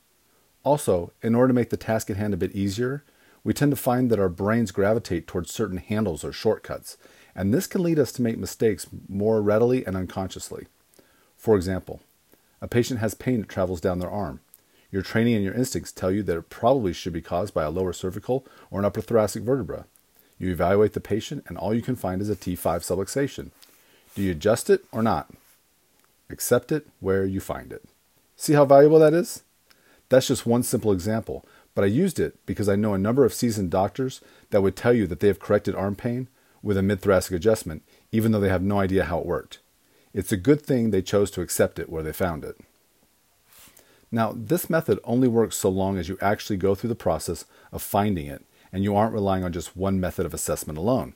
Also, 0.63 1.13
in 1.21 1.35
order 1.35 1.49
to 1.49 1.53
make 1.53 1.69
the 1.69 1.77
task 1.77 2.09
at 2.09 2.17
hand 2.17 2.33
a 2.33 2.37
bit 2.37 2.55
easier, 2.55 3.03
we 3.43 3.53
tend 3.53 3.71
to 3.71 3.77
find 3.77 4.09
that 4.11 4.19
our 4.19 4.29
brains 4.29 4.71
gravitate 4.71 5.27
towards 5.27 5.53
certain 5.53 5.77
handles 5.77 6.23
or 6.23 6.31
shortcuts, 6.31 6.97
and 7.33 7.53
this 7.53 7.67
can 7.67 7.81
lead 7.81 7.99
us 7.99 8.11
to 8.11 8.21
make 8.21 8.37
mistakes 8.37 8.87
more 9.07 9.41
readily 9.41 9.85
and 9.85 9.95
unconsciously. 9.95 10.67
For 11.37 11.55
example, 11.55 12.01
a 12.61 12.67
patient 12.67 12.99
has 12.99 13.13
pain 13.13 13.41
that 13.41 13.49
travels 13.49 13.81
down 13.81 13.99
their 13.99 14.09
arm. 14.09 14.41
Your 14.91 15.01
training 15.01 15.35
and 15.35 15.43
your 15.43 15.53
instincts 15.53 15.91
tell 15.91 16.11
you 16.11 16.23
that 16.23 16.37
it 16.37 16.49
probably 16.49 16.93
should 16.93 17.13
be 17.13 17.21
caused 17.21 17.53
by 17.53 17.63
a 17.63 17.69
lower 17.69 17.93
cervical 17.93 18.45
or 18.71 18.79
an 18.79 18.85
upper 18.85 19.01
thoracic 19.01 19.43
vertebra. 19.43 19.85
You 20.39 20.51
evaluate 20.51 20.93
the 20.93 21.01
patient, 21.01 21.43
and 21.47 21.57
all 21.57 21.73
you 21.73 21.81
can 21.81 21.95
find 21.95 22.21
is 22.21 22.29
a 22.29 22.35
T5 22.35 22.57
subluxation. 22.57 23.51
Do 24.15 24.21
you 24.21 24.31
adjust 24.31 24.69
it 24.69 24.85
or 24.91 25.03
not? 25.03 25.29
Accept 26.29 26.71
it 26.71 26.87
where 26.99 27.25
you 27.25 27.39
find 27.39 27.71
it. 27.71 27.83
See 28.35 28.53
how 28.53 28.65
valuable 28.65 28.99
that 28.99 29.13
is? 29.13 29.43
That's 30.07 30.27
just 30.27 30.45
one 30.45 30.63
simple 30.63 30.91
example, 30.91 31.45
but 31.75 31.83
I 31.83 31.87
used 31.87 32.19
it 32.19 32.37
because 32.45 32.67
I 32.67 32.75
know 32.75 32.93
a 32.93 32.97
number 32.97 33.25
of 33.25 33.33
seasoned 33.33 33.69
doctors 33.69 34.21
that 34.49 34.61
would 34.61 34.75
tell 34.75 34.93
you 34.93 35.05
that 35.07 35.19
they 35.19 35.27
have 35.27 35.39
corrected 35.39 35.75
arm 35.75 35.95
pain 35.95 36.27
with 36.63 36.77
a 36.77 36.81
mid 36.81 37.01
thoracic 37.01 37.35
adjustment, 37.35 37.83
even 38.11 38.31
though 38.31 38.39
they 38.39 38.49
have 38.49 38.63
no 38.63 38.79
idea 38.79 39.05
how 39.05 39.19
it 39.19 39.25
worked. 39.25 39.59
It's 40.13 40.31
a 40.31 40.37
good 40.37 40.61
thing 40.61 40.89
they 40.89 41.01
chose 41.01 41.29
to 41.31 41.41
accept 41.41 41.77
it 41.79 41.89
where 41.89 42.03
they 42.03 42.13
found 42.13 42.43
it. 42.43 42.57
Now, 44.11 44.33
this 44.35 44.69
method 44.69 44.99
only 45.03 45.27
works 45.27 45.55
so 45.55 45.69
long 45.69 45.97
as 45.97 46.09
you 46.09 46.17
actually 46.19 46.57
go 46.57 46.73
through 46.73 46.87
the 46.87 46.95
process 46.95 47.45
of 47.71 47.83
finding 47.83 48.25
it 48.25 48.43
and 48.71 48.83
you 48.83 48.95
aren't 48.95 49.13
relying 49.13 49.43
on 49.43 49.53
just 49.53 49.77
one 49.77 49.99
method 49.99 50.25
of 50.25 50.33
assessment 50.33 50.79
alone. 50.79 51.13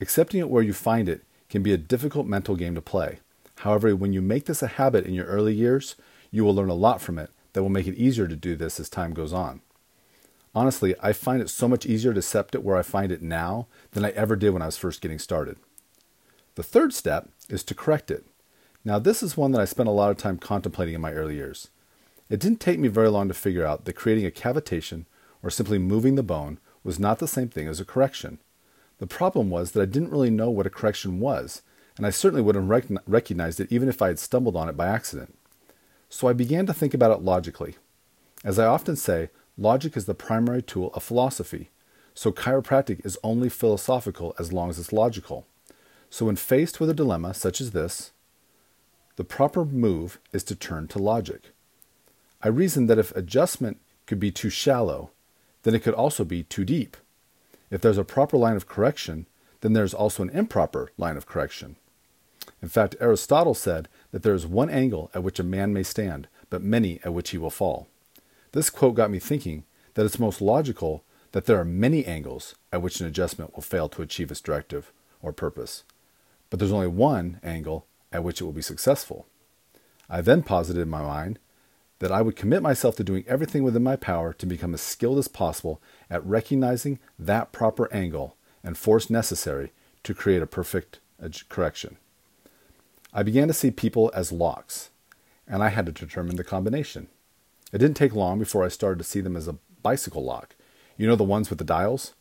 Accepting 0.00 0.40
it 0.40 0.48
where 0.48 0.62
you 0.62 0.72
find 0.72 1.08
it 1.08 1.22
can 1.50 1.62
be 1.62 1.72
a 1.72 1.78
difficult 1.78 2.26
mental 2.26 2.56
game 2.56 2.74
to 2.74 2.80
play. 2.80 3.18
However, 3.56 3.94
when 3.94 4.12
you 4.12 4.22
make 4.22 4.46
this 4.46 4.62
a 4.62 4.68
habit 4.68 5.04
in 5.04 5.14
your 5.14 5.26
early 5.26 5.54
years, 5.54 5.96
you 6.30 6.44
will 6.44 6.54
learn 6.54 6.68
a 6.68 6.74
lot 6.74 7.00
from 7.00 7.18
it 7.18 7.30
that 7.52 7.62
will 7.62 7.70
make 7.70 7.86
it 7.86 7.96
easier 7.96 8.28
to 8.28 8.36
do 8.36 8.56
this 8.56 8.78
as 8.78 8.88
time 8.88 9.12
goes 9.12 9.32
on. 9.32 9.60
Honestly, 10.54 10.94
I 11.02 11.12
find 11.12 11.42
it 11.42 11.50
so 11.50 11.68
much 11.68 11.84
easier 11.84 12.12
to 12.12 12.20
accept 12.20 12.54
it 12.54 12.64
where 12.64 12.76
I 12.76 12.82
find 12.82 13.12
it 13.12 13.22
now 13.22 13.66
than 13.92 14.04
I 14.04 14.10
ever 14.10 14.36
did 14.36 14.50
when 14.50 14.62
I 14.62 14.66
was 14.66 14.78
first 14.78 15.00
getting 15.00 15.18
started. 15.18 15.56
The 16.58 16.64
third 16.64 16.92
step 16.92 17.28
is 17.48 17.62
to 17.62 17.72
correct 17.72 18.10
it. 18.10 18.26
Now, 18.84 18.98
this 18.98 19.22
is 19.22 19.36
one 19.36 19.52
that 19.52 19.60
I 19.60 19.64
spent 19.64 19.88
a 19.88 19.92
lot 19.92 20.10
of 20.10 20.16
time 20.16 20.38
contemplating 20.38 20.92
in 20.92 21.00
my 21.00 21.12
early 21.12 21.36
years. 21.36 21.68
It 22.28 22.40
didn't 22.40 22.58
take 22.58 22.80
me 22.80 22.88
very 22.88 23.08
long 23.08 23.28
to 23.28 23.34
figure 23.34 23.64
out 23.64 23.84
that 23.84 23.92
creating 23.92 24.26
a 24.26 24.32
cavitation 24.32 25.04
or 25.40 25.50
simply 25.50 25.78
moving 25.78 26.16
the 26.16 26.24
bone 26.24 26.58
was 26.82 26.98
not 26.98 27.20
the 27.20 27.28
same 27.28 27.48
thing 27.48 27.68
as 27.68 27.78
a 27.78 27.84
correction. 27.84 28.38
The 28.98 29.06
problem 29.06 29.50
was 29.50 29.70
that 29.70 29.82
I 29.82 29.84
didn't 29.84 30.10
really 30.10 30.30
know 30.30 30.50
what 30.50 30.66
a 30.66 30.70
correction 30.70 31.20
was, 31.20 31.62
and 31.96 32.04
I 32.04 32.10
certainly 32.10 32.42
wouldn't 32.42 32.68
have 32.68 32.98
recognized 33.06 33.60
it 33.60 33.70
even 33.70 33.88
if 33.88 34.02
I 34.02 34.08
had 34.08 34.18
stumbled 34.18 34.56
on 34.56 34.68
it 34.68 34.76
by 34.76 34.88
accident. 34.88 35.38
So 36.08 36.26
I 36.26 36.32
began 36.32 36.66
to 36.66 36.74
think 36.74 36.92
about 36.92 37.12
it 37.12 37.22
logically. 37.22 37.76
As 38.42 38.58
I 38.58 38.66
often 38.66 38.96
say, 38.96 39.30
logic 39.56 39.96
is 39.96 40.06
the 40.06 40.12
primary 40.12 40.62
tool 40.62 40.90
of 40.94 41.04
philosophy, 41.04 41.70
so 42.14 42.32
chiropractic 42.32 43.06
is 43.06 43.16
only 43.22 43.48
philosophical 43.48 44.34
as 44.40 44.52
long 44.52 44.70
as 44.70 44.80
it's 44.80 44.92
logical. 44.92 45.46
So 46.10 46.26
when 46.26 46.36
faced 46.36 46.80
with 46.80 46.90
a 46.90 46.94
dilemma 46.94 47.34
such 47.34 47.60
as 47.60 47.72
this, 47.72 48.12
the 49.16 49.24
proper 49.24 49.64
move 49.64 50.18
is 50.32 50.44
to 50.44 50.54
turn 50.54 50.88
to 50.88 50.98
logic. 50.98 51.52
I 52.42 52.48
reasoned 52.48 52.88
that 52.88 52.98
if 52.98 53.14
adjustment 53.16 53.78
could 54.06 54.20
be 54.20 54.30
too 54.30 54.50
shallow, 54.50 55.10
then 55.64 55.74
it 55.74 55.82
could 55.82 55.94
also 55.94 56.24
be 56.24 56.44
too 56.44 56.64
deep. 56.64 56.96
If 57.70 57.80
there's 57.80 57.98
a 57.98 58.04
proper 58.04 58.36
line 58.36 58.56
of 58.56 58.68
correction, 58.68 59.26
then 59.60 59.72
there's 59.72 59.92
also 59.92 60.22
an 60.22 60.30
improper 60.30 60.92
line 60.96 61.16
of 61.16 61.26
correction. 61.26 61.76
In 62.62 62.68
fact, 62.68 62.96
Aristotle 63.00 63.54
said 63.54 63.88
that 64.12 64.22
there 64.22 64.34
is 64.34 64.46
one 64.46 64.70
angle 64.70 65.10
at 65.14 65.22
which 65.22 65.38
a 65.38 65.44
man 65.44 65.72
may 65.72 65.82
stand, 65.82 66.28
but 66.48 66.62
many 66.62 67.00
at 67.04 67.12
which 67.12 67.30
he 67.30 67.38
will 67.38 67.50
fall. 67.50 67.88
This 68.52 68.70
quote 68.70 68.94
got 68.94 69.10
me 69.10 69.18
thinking 69.18 69.64
that 69.94 70.06
it's 70.06 70.18
most 70.18 70.40
logical 70.40 71.02
that 71.32 71.44
there 71.46 71.58
are 71.58 71.64
many 71.64 72.06
angles 72.06 72.54
at 72.72 72.80
which 72.80 73.00
an 73.00 73.06
adjustment 73.06 73.54
will 73.54 73.62
fail 73.62 73.88
to 73.90 74.02
achieve 74.02 74.30
its 74.30 74.40
directive 74.40 74.92
or 75.20 75.32
purpose, 75.32 75.84
but 76.50 76.58
there's 76.58 76.72
only 76.72 76.86
one 76.86 77.40
angle 77.42 77.86
at 78.12 78.24
which 78.24 78.40
it 78.40 78.44
will 78.44 78.52
be 78.52 78.62
successful. 78.62 79.26
I 80.08 80.20
then 80.20 80.42
posited 80.42 80.82
in 80.82 80.88
my 80.88 81.02
mind 81.02 81.38
that 81.98 82.12
I 82.12 82.22
would 82.22 82.36
commit 82.36 82.62
myself 82.62 82.96
to 82.96 83.04
doing 83.04 83.24
everything 83.26 83.62
within 83.62 83.82
my 83.82 83.96
power 83.96 84.32
to 84.32 84.46
become 84.46 84.72
as 84.72 84.80
skilled 84.80 85.18
as 85.18 85.28
possible 85.28 85.82
at 86.08 86.24
recognizing 86.24 86.98
that 87.18 87.52
proper 87.52 87.92
angle 87.92 88.36
and 88.62 88.78
force 88.78 89.10
necessary 89.10 89.72
to 90.04 90.14
create 90.14 90.42
a 90.42 90.46
perfect 90.46 91.00
uh, 91.22 91.28
correction. 91.48 91.96
I 93.12 93.22
began 93.22 93.48
to 93.48 93.54
see 93.54 93.70
people 93.70 94.12
as 94.14 94.32
locks, 94.32 94.90
and 95.46 95.62
I 95.62 95.70
had 95.70 95.86
to 95.86 95.92
determine 95.92 96.36
the 96.36 96.44
combination. 96.44 97.08
It 97.72 97.78
didn't 97.78 97.96
take 97.96 98.14
long 98.14 98.38
before 98.38 98.64
I 98.64 98.68
started 98.68 98.98
to 98.98 99.04
see 99.04 99.20
them 99.20 99.36
as 99.36 99.48
a 99.48 99.58
bicycle 99.82 100.24
lock. 100.24 100.54
You 100.96 101.06
know 101.06 101.16
the 101.16 101.24
ones 101.24 101.50
with 101.50 101.58
the 101.58 101.64
dials? 101.64 102.14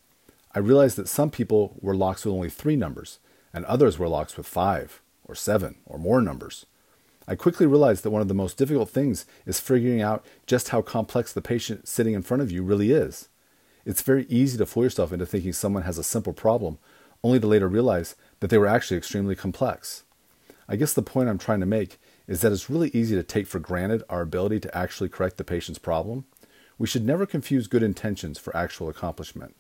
I 0.56 0.60
realized 0.60 0.98
that 0.98 1.08
some 1.08 1.30
people 1.30 1.76
were 1.82 1.96
locks 1.96 2.26
with 2.26 2.34
only 2.34 2.50
three 2.50 2.76
numbers, 2.76 3.20
and 3.58 3.66
others 3.66 3.98
were 3.98 4.08
locks 4.08 4.38
with 4.38 4.46
five, 4.46 5.02
or 5.26 5.34
seven, 5.34 5.78
or 5.86 5.98
more 5.98 6.22
numbers. 6.22 6.68
I 7.28 7.34
quickly 7.34 7.66
realized 7.66 8.04
that 8.04 8.12
one 8.12 8.22
of 8.22 8.28
the 8.28 8.36
most 8.36 8.56
difficult 8.56 8.90
things 8.90 9.26
is 9.48 9.60
figuring 9.60 10.00
out 10.00 10.24
just 10.46 10.70
how 10.70 10.84
complex 10.84 11.34
the 11.34 11.42
patient 11.42 11.88
sitting 11.88 12.14
in 12.14 12.22
front 12.22 12.44
of 12.44 12.52
you 12.52 12.62
really 12.62 12.92
is. 12.92 13.30
It's 13.84 14.04
very 14.04 14.28
easy 14.30 14.60
to 14.60 14.68
fool 14.68 14.84
yourself 14.84 15.12
into 15.12 15.26
thinking 15.26 15.54
someone 15.54 15.84
has 15.84 15.98
a 15.98 16.04
simple 16.04 16.34
problem, 16.34 16.78
only 17.24 17.40
to 17.40 17.48
later 17.48 17.68
realize 17.68 18.16
that 18.42 18.52
they 18.52 18.60
were 18.60 18.68
actually 18.68 18.98
extremely 18.98 19.36
complex. 19.36 20.04
I 20.70 20.76
guess 20.76 20.94
the 20.94 21.02
point 21.02 21.28
I'm 21.28 21.40
trying 21.40 21.62
to 21.62 21.66
make 21.66 22.00
is 22.28 22.42
that 22.42 22.52
it's 22.52 22.70
really 22.70 22.92
easy 22.94 23.16
to 23.16 23.24
take 23.24 23.48
for 23.48 23.60
granted 23.60 24.04
our 24.08 24.22
ability 24.22 24.60
to 24.60 24.78
actually 24.78 25.10
correct 25.10 25.38
the 25.38 25.44
patient's 25.44 25.80
problem. 25.80 26.26
We 26.78 26.86
should 26.86 27.06
never 27.06 27.26
confuse 27.26 27.66
good 27.66 27.82
intentions 27.82 28.38
for 28.38 28.56
actual 28.56 28.88
accomplishment. 28.88 29.56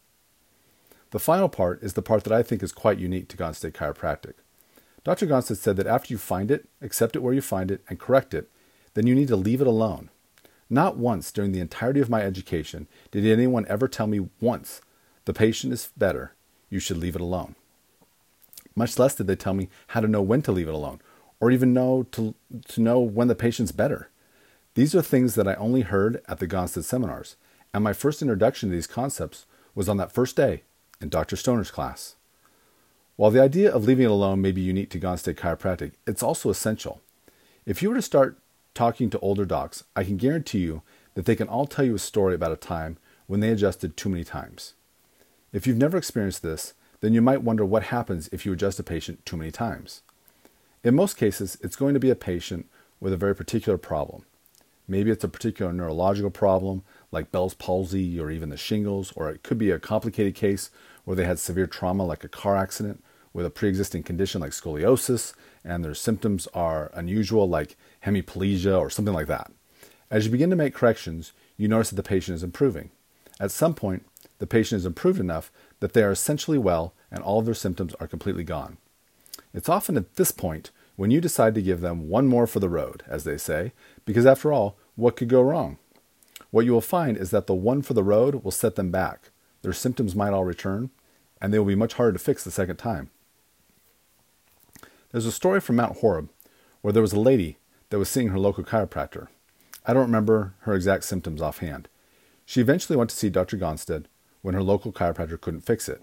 The 1.11 1.19
final 1.19 1.47
part 1.47 1.81
is 1.81 1.93
the 1.93 2.01
part 2.01 2.23
that 2.25 2.33
I 2.33 2.43
think 2.43 2.61
is 2.61 2.71
quite 2.73 2.99
unique 2.99 3.29
to 3.29 3.37
Gonstead 3.37 3.71
Chiropractic. 3.71 4.33
Dr. 5.05 5.25
Gonstead 5.25 5.55
said 5.55 5.77
that 5.77 5.87
after 5.87 6.13
you 6.13 6.17
find 6.17 6.51
it, 6.51 6.67
accept 6.81 7.15
it 7.15 7.23
where 7.23 7.33
you 7.33 7.41
find 7.41 7.71
it, 7.71 7.81
and 7.87 7.97
correct 7.97 8.33
it, 8.33 8.49
then 8.93 9.07
you 9.07 9.15
need 9.15 9.29
to 9.29 9.37
leave 9.37 9.61
it 9.61 9.67
alone. 9.67 10.09
Not 10.69 10.97
once 10.97 11.31
during 11.31 11.53
the 11.53 11.61
entirety 11.61 12.01
of 12.01 12.09
my 12.09 12.21
education 12.21 12.87
did 13.09 13.25
anyone 13.25 13.65
ever 13.69 13.87
tell 13.87 14.07
me 14.07 14.27
once, 14.41 14.81
the 15.23 15.33
patient 15.33 15.71
is 15.71 15.91
better, 15.95 16.33
you 16.69 16.79
should 16.79 16.97
leave 16.97 17.15
it 17.15 17.21
alone. 17.21 17.55
Much 18.75 18.99
less 18.99 19.15
did 19.15 19.27
they 19.27 19.35
tell 19.35 19.53
me 19.53 19.69
how 19.87 20.01
to 20.01 20.07
know 20.09 20.21
when 20.21 20.41
to 20.41 20.51
leave 20.51 20.67
it 20.67 20.73
alone, 20.73 20.99
or 21.39 21.51
even 21.51 21.73
know 21.73 22.03
to, 22.11 22.35
to 22.67 22.81
know 22.81 22.99
when 22.99 23.29
the 23.29 23.35
patient's 23.35 23.71
better. 23.71 24.09
These 24.73 24.93
are 24.93 25.01
things 25.01 25.35
that 25.35 25.47
I 25.47 25.53
only 25.55 25.81
heard 25.81 26.21
at 26.27 26.39
the 26.39 26.47
Gonstead 26.47 26.83
seminars, 26.83 27.37
and 27.73 27.81
my 27.81 27.93
first 27.93 28.21
introduction 28.21 28.69
to 28.69 28.75
these 28.75 28.87
concepts 28.87 29.45
was 29.73 29.87
on 29.87 29.95
that 29.97 30.11
first 30.11 30.35
day 30.35 30.63
in 31.01 31.09
Dr. 31.09 31.35
Stoner's 31.35 31.71
class. 31.71 32.15
While 33.15 33.31
the 33.31 33.41
idea 33.41 33.71
of 33.71 33.85
leaving 33.85 34.05
it 34.05 34.11
alone 34.11 34.41
may 34.41 34.51
be 34.51 34.61
unique 34.61 34.89
to 34.91 34.99
Gonstead 34.99 35.35
Chiropractic, 35.35 35.93
it's 36.05 36.23
also 36.23 36.49
essential. 36.49 37.01
If 37.65 37.81
you 37.81 37.89
were 37.89 37.95
to 37.95 38.01
start 38.01 38.37
talking 38.73 39.09
to 39.09 39.19
older 39.19 39.45
docs, 39.45 39.83
I 39.95 40.03
can 40.03 40.17
guarantee 40.17 40.59
you 40.59 40.83
that 41.15 41.25
they 41.25 41.35
can 41.35 41.47
all 41.47 41.65
tell 41.65 41.83
you 41.83 41.95
a 41.95 41.99
story 41.99 42.35
about 42.35 42.51
a 42.51 42.57
time 42.57 42.97
when 43.25 43.39
they 43.39 43.49
adjusted 43.49 43.97
too 43.97 44.09
many 44.09 44.23
times. 44.23 44.75
If 45.51 45.65
you've 45.65 45.77
never 45.77 45.97
experienced 45.97 46.43
this, 46.43 46.75
then 46.99 47.13
you 47.13 47.21
might 47.21 47.41
wonder 47.41 47.65
what 47.65 47.83
happens 47.83 48.29
if 48.31 48.45
you 48.45 48.53
adjust 48.53 48.79
a 48.79 48.83
patient 48.83 49.25
too 49.25 49.37
many 49.37 49.51
times. 49.51 50.01
In 50.83 50.95
most 50.95 51.17
cases, 51.17 51.57
it's 51.61 51.75
going 51.75 51.93
to 51.95 51.99
be 51.99 52.09
a 52.09 52.15
patient 52.15 52.67
with 52.99 53.13
a 53.13 53.17
very 53.17 53.35
particular 53.35 53.77
problem. 53.77 54.25
Maybe 54.87 55.11
it's 55.11 55.23
a 55.23 55.29
particular 55.29 55.73
neurological 55.73 56.31
problem 56.31 56.83
like 57.11 57.31
Bell's 57.31 57.53
palsy 57.53 58.19
or 58.19 58.31
even 58.31 58.49
the 58.49 58.57
shingles, 58.57 59.11
or 59.15 59.29
it 59.29 59.43
could 59.43 59.57
be 59.57 59.71
a 59.71 59.79
complicated 59.79 60.35
case 60.35 60.69
where 61.03 61.15
they 61.15 61.25
had 61.25 61.39
severe 61.39 61.67
trauma 61.67 62.05
like 62.05 62.23
a 62.23 62.29
car 62.29 62.55
accident 62.55 63.03
with 63.33 63.45
a 63.45 63.49
pre 63.49 63.69
existing 63.69 64.03
condition 64.03 64.41
like 64.41 64.51
scoliosis 64.51 65.33
and 65.63 65.83
their 65.83 65.93
symptoms 65.93 66.47
are 66.53 66.91
unusual 66.93 67.47
like 67.47 67.75
hemiplegia 68.05 68.79
or 68.79 68.89
something 68.89 69.13
like 69.13 69.27
that. 69.27 69.51
As 70.09 70.25
you 70.25 70.31
begin 70.31 70.49
to 70.49 70.55
make 70.55 70.73
corrections, 70.73 71.33
you 71.57 71.67
notice 71.67 71.89
that 71.89 71.97
the 71.97 72.03
patient 72.03 72.35
is 72.35 72.43
improving. 72.43 72.91
At 73.39 73.51
some 73.51 73.73
point, 73.73 74.05
the 74.39 74.47
patient 74.47 74.79
is 74.79 74.85
improved 74.85 75.19
enough 75.19 75.51
that 75.79 75.93
they 75.93 76.03
are 76.03 76.11
essentially 76.11 76.57
well 76.57 76.93
and 77.11 77.21
all 77.21 77.39
of 77.39 77.45
their 77.45 77.53
symptoms 77.53 77.93
are 77.95 78.07
completely 78.07 78.43
gone. 78.43 78.77
It's 79.53 79.69
often 79.69 79.97
at 79.97 80.15
this 80.15 80.31
point 80.31 80.71
when 80.97 81.11
you 81.11 81.21
decide 81.21 81.55
to 81.55 81.61
give 81.61 81.79
them 81.79 82.09
one 82.09 82.27
more 82.27 82.47
for 82.47 82.59
the 82.59 82.69
road, 82.69 83.03
as 83.07 83.23
they 83.23 83.37
say, 83.37 83.71
because 84.03 84.25
after 84.25 84.51
all, 84.51 84.77
what 84.95 85.15
could 85.15 85.29
go 85.29 85.41
wrong? 85.41 85.77
What 86.49 86.65
you 86.65 86.73
will 86.73 86.81
find 86.81 87.15
is 87.15 87.29
that 87.29 87.47
the 87.47 87.53
one 87.53 87.83
for 87.83 87.93
the 87.93 88.03
road 88.03 88.43
will 88.43 88.51
set 88.51 88.75
them 88.75 88.91
back. 88.91 89.29
Their 89.61 89.73
symptoms 89.73 90.15
might 90.15 90.33
all 90.33 90.43
return, 90.43 90.89
and 91.39 91.53
they 91.53 91.59
will 91.59 91.65
be 91.65 91.75
much 91.75 91.93
harder 91.93 92.13
to 92.13 92.19
fix 92.19 92.43
the 92.43 92.51
second 92.51 92.77
time. 92.77 93.11
There's 95.11 95.27
a 95.27 95.31
story 95.31 95.61
from 95.61 95.75
Mount 95.75 95.99
Horeb 95.99 96.29
where 96.81 96.91
there 96.91 97.01
was 97.01 97.13
a 97.13 97.19
lady 97.19 97.57
that 97.89 97.99
was 97.99 98.09
seeing 98.09 98.29
her 98.29 98.39
local 98.39 98.63
chiropractor. 98.63 99.27
I 99.85 99.93
don't 99.93 100.05
remember 100.05 100.55
her 100.61 100.73
exact 100.73 101.03
symptoms 101.03 101.41
offhand. 101.41 101.87
She 102.43 102.59
eventually 102.59 102.97
went 102.97 103.11
to 103.11 103.15
see 103.15 103.29
Dr. 103.29 103.57
Gonstead 103.57 104.05
when 104.41 104.55
her 104.55 104.63
local 104.63 104.91
chiropractor 104.91 105.39
couldn't 105.39 105.61
fix 105.61 105.87
it. 105.87 106.01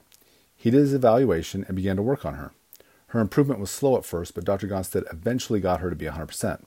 He 0.56 0.70
did 0.70 0.80
his 0.80 0.94
evaluation 0.94 1.64
and 1.66 1.76
began 1.76 1.96
to 1.96 2.02
work 2.02 2.24
on 2.24 2.34
her. 2.34 2.52
Her 3.14 3.20
improvement 3.20 3.60
was 3.60 3.70
slow 3.70 3.96
at 3.96 4.04
first, 4.04 4.34
but 4.34 4.44
Dr. 4.44 4.66
Gonstead 4.66 5.04
eventually 5.12 5.60
got 5.60 5.78
her 5.78 5.88
to 5.88 5.94
be 5.94 6.06
100%. 6.06 6.64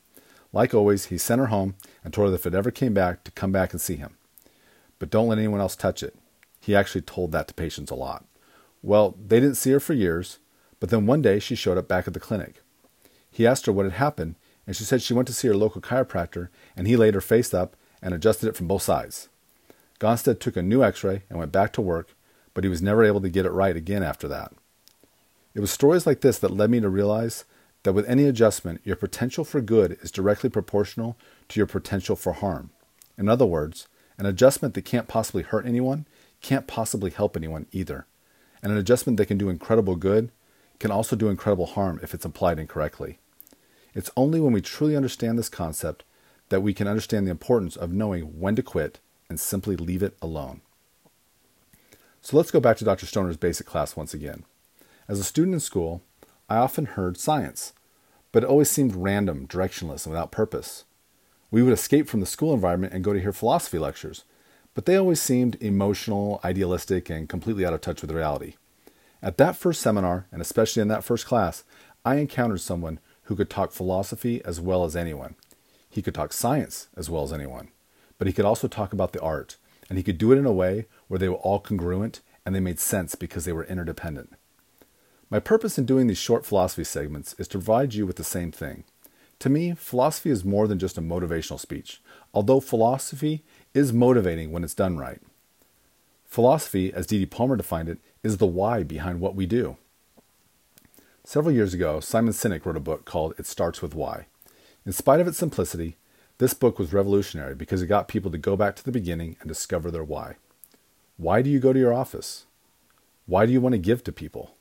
Like 0.54 0.74
always, 0.74 1.08
he 1.08 1.18
sent 1.18 1.42
her 1.42 1.48
home 1.48 1.75
and 2.06 2.13
told 2.13 2.27
her 2.27 2.32
that 2.32 2.39
if 2.39 2.46
it 2.46 2.56
ever 2.56 2.72
came 2.72 2.94
back, 2.94 3.25
to 3.25 3.32
come 3.32 3.51
back 3.51 3.74
and 3.74 3.82
see 3.82 3.98
him. 3.98 4.16
But 4.98 5.10
don't 5.10 5.27
let 5.27 5.39
anyone 5.39 5.60
else 5.60 5.75
touch 5.75 6.01
it. 6.01 6.16
He 6.62 6.74
actually 6.74 7.01
told 7.01 7.34
that 7.34 7.50
to 7.50 7.54
patients 7.54 7.92
a 7.92 7.96
lot. 7.96 8.24
Well, 8.82 9.18
they 9.22 9.42
didn't 9.42 9.58
see 9.58 9.72
her 9.72 9.82
for 9.82 9.92
years, 9.92 10.39
but 10.80 10.89
then 10.89 11.06
one 11.06 11.22
day 11.22 11.39
she 11.39 11.54
showed 11.54 11.77
up 11.77 11.89
back 11.89 12.08
at 12.08 12.13
the 12.13 12.20
clinic. 12.22 12.62
He 13.30 13.46
asked 13.46 13.66
her 13.66 13.74
what 13.74 13.84
had 13.84 13.96
happened, 13.96 14.36
and 14.66 14.74
she 14.74 14.86
said 14.86 15.01
she 15.01 15.13
went 15.13 15.27
to 15.27 15.34
see 15.34 15.50
her 15.50 15.54
local 15.54 15.82
chiropractor, 15.82 16.48
and 16.77 16.88
he 16.88 16.96
laid 16.96 17.13
her 17.13 17.20
face 17.20 17.54
up 17.54 17.75
and 18.01 18.13
adjusted 18.13 18.48
it 18.48 18.56
from 18.56 18.70
both 18.70 18.84
sides. 18.84 19.27
Gonstead 20.00 20.39
took 20.39 20.56
a 20.56 20.62
new 20.62 20.82
x 20.82 21.04
ray 21.04 21.24
and 21.30 21.39
went 21.39 21.51
back 21.51 21.74
to 21.74 21.82
work, 21.82 22.16
but 22.54 22.63
he 22.63 22.70
was 22.70 22.82
never 22.82 23.04
able 23.04 23.20
to 23.20 23.27
get 23.27 23.46
it 23.46 23.51
right 23.51 23.75
again 23.75 24.01
after 24.01 24.30
that. 24.30 24.54
It 25.58 25.62
was 25.62 25.72
stories 25.72 26.06
like 26.06 26.22
this 26.22 26.38
that 26.38 26.54
led 26.54 26.70
me 26.70 26.80
to 26.82 26.88
realize 26.88 27.44
that 27.82 27.94
with 27.94 28.08
any 28.08 28.26
adjustment, 28.26 28.80
your 28.84 28.96
potential 28.96 29.44
for 29.44 29.60
good 29.60 29.98
is 30.04 30.12
directly 30.12 30.52
proportional 30.52 31.18
to 31.50 31.60
your 31.60 31.66
potential 31.66 32.16
for 32.16 32.34
harm. 32.34 32.70
In 33.18 33.28
other 33.28 33.48
words, 33.48 33.88
an 34.20 34.28
adjustment 34.28 34.76
that 34.76 34.84
can't 34.84 35.08
possibly 35.08 35.42
hurt 35.42 35.66
anyone 35.66 36.06
can't 36.42 36.68
possibly 36.68 37.10
help 37.10 37.36
anyone 37.36 37.66
either. 37.72 38.06
And 38.62 38.72
an 38.72 38.78
adjustment 38.78 39.18
that 39.18 39.26
can 39.26 39.40
do 39.40 39.50
incredible 39.50 39.96
good 39.96 40.30
can 40.78 40.92
also 40.92 41.16
do 41.16 41.28
incredible 41.28 41.66
harm 41.66 42.00
if 42.04 42.14
it's 42.14 42.26
applied 42.26 42.60
incorrectly. 42.60 43.18
It's 43.96 44.12
only 44.16 44.40
when 44.40 44.54
we 44.54 44.62
truly 44.62 44.96
understand 44.96 45.40
this 45.40 45.50
concept 45.50 46.04
that 46.50 46.62
we 46.62 46.76
can 46.76 46.88
understand 46.88 47.26
the 47.26 47.32
importance 47.32 47.76
of 47.76 47.92
knowing 47.92 48.40
when 48.40 48.56
to 48.58 48.62
quit 48.62 49.00
and 49.28 49.40
simply 49.40 49.76
leave 49.76 50.04
it 50.04 50.16
alone. 50.22 50.62
So 52.22 52.38
let's 52.38 52.52
go 52.52 52.60
back 52.60 52.78
to 52.78 52.86
Dr. 52.86 53.08
Stoner's 53.08 53.38
basic 53.38 53.66
class 53.66 53.96
once 53.96 54.14
again. 54.14 54.44
As 55.10 55.20
a 55.20 55.24
student 55.24 55.54
in 55.54 55.60
school, 55.62 56.02
I 56.50 56.58
often 56.58 56.86
heard 56.86 57.18
science, 57.18 57.72
but 58.34 58.44
it 58.44 58.50
always 58.50 58.70
seemed 58.70 58.94
random, 58.94 59.48
directionless, 59.48 60.06
and 60.06 60.12
without 60.12 60.34
purpose. 60.34 60.84
We 61.50 61.64
would 61.64 61.72
escape 61.72 62.10
from 62.10 62.20
the 62.20 62.26
school 62.26 62.54
environment 62.54 62.92
and 62.94 63.06
go 63.06 63.14
to 63.14 63.22
hear 63.22 63.32
philosophy 63.32 63.80
lectures, 63.80 64.26
but 64.74 64.86
they 64.86 64.98
always 64.98 65.22
seemed 65.22 65.56
emotional, 65.62 66.42
idealistic, 66.44 67.10
and 67.10 67.30
completely 67.30 67.66
out 67.66 67.74
of 67.74 67.80
touch 67.80 68.02
with 68.02 68.12
reality. 68.12 68.56
At 69.22 69.38
that 69.38 69.56
first 69.56 69.82
seminar, 69.82 70.28
and 70.30 70.42
especially 70.42 70.82
in 70.82 70.90
that 70.90 71.06
first 71.06 71.26
class, 71.26 71.64
I 72.04 72.16
encountered 72.16 72.60
someone 72.60 73.00
who 73.24 73.36
could 73.38 73.50
talk 73.50 73.72
philosophy 73.72 74.44
as 74.44 74.60
well 74.60 74.84
as 74.84 74.96
anyone. 74.96 75.36
He 75.90 76.02
could 76.02 76.16
talk 76.16 76.34
science 76.34 76.90
as 76.98 77.10
well 77.10 77.24
as 77.24 77.32
anyone, 77.32 77.70
but 78.18 78.28
he 78.28 78.34
could 78.34 78.46
also 78.46 78.68
talk 78.68 78.92
about 78.92 79.14
the 79.14 79.22
art, 79.22 79.56
and 79.90 79.98
he 79.98 80.04
could 80.04 80.18
do 80.18 80.34
it 80.34 80.38
in 80.38 80.46
a 80.46 80.52
way 80.52 80.86
where 81.08 81.18
they 81.18 81.30
were 81.30 81.36
all 81.36 81.60
congruent 81.60 82.20
and 82.46 82.54
they 82.54 82.60
made 82.60 82.80
sense 82.80 83.16
because 83.16 83.46
they 83.46 83.54
were 83.54 83.64
interdependent. 83.64 84.34
My 85.29 85.39
purpose 85.39 85.77
in 85.77 85.86
doing 85.86 86.07
these 86.07 86.17
short 86.17 86.46
philosophy 86.46 86.86
segments 86.86 87.36
is 87.38 87.48
to 87.50 87.57
provide 87.57 87.93
you 87.93 88.05
with 88.05 88.15
the 88.15 88.24
same 88.24 88.51
thing. 88.51 88.86
To 89.39 89.50
me, 89.50 89.74
philosophy 89.74 90.29
is 90.29 90.46
more 90.46 90.67
than 90.67 90.79
just 90.79 90.98
a 90.98 91.01
motivational 91.01 91.60
speech, 91.60 92.01
although 92.34 92.60
philosophy 92.60 93.43
is 93.74 93.91
motivating 93.91 94.51
when 94.51 94.63
it's 94.63 94.74
done 94.74 94.98
right. 94.98 95.22
Philosophy, 96.25 96.93
as 96.93 97.05
D.D. 97.05 97.25
Palmer 97.27 97.55
defined 97.55 97.89
it, 97.89 98.00
is 98.24 98.38
the 98.38 98.46
why 98.46 98.84
behind 98.84 99.19
what 99.19 99.36
we 99.36 99.46
do. 99.46 99.77
Several 101.24 101.53
years 101.53 101.74
ago, 101.74 102.00
Simon 102.00 102.34
Sinek 102.34 102.65
wrote 102.65 102.77
a 102.77 102.81
book 102.81 103.03
called 103.03 103.34
It 103.38 103.46
Starts 103.46 103.81
With 103.81 103.93
Why. 103.93 104.27
In 104.86 104.93
spite 104.93 105.19
of 105.19 105.27
its 105.27 105.38
simplicity, 105.38 105.98
this 106.38 106.53
book 106.53 106.79
was 106.79 106.93
revolutionary 106.93 107.53
because 107.53 107.81
it 107.81 107.88
got 107.88 108.07
people 108.07 108.31
to 108.31 108.38
go 108.38 108.55
back 108.55 108.75
to 108.77 108.84
the 108.84 108.91
beginning 108.91 109.36
and 109.41 109.50
discover 109.50 109.91
their 109.91 110.03
why. 110.03 110.36
Why 111.17 111.41
do 111.41 111.50
you 111.50 111.60
go 111.60 111.74
to 111.74 111.79
your 111.79 111.93
office? 111.93 112.46
Why 113.25 113.46
do 113.46 113.51
you 113.51 113.60
want 113.60 113.74
to 113.74 113.79
give 113.79 114.03
to 114.05 114.12
people? 114.12 114.57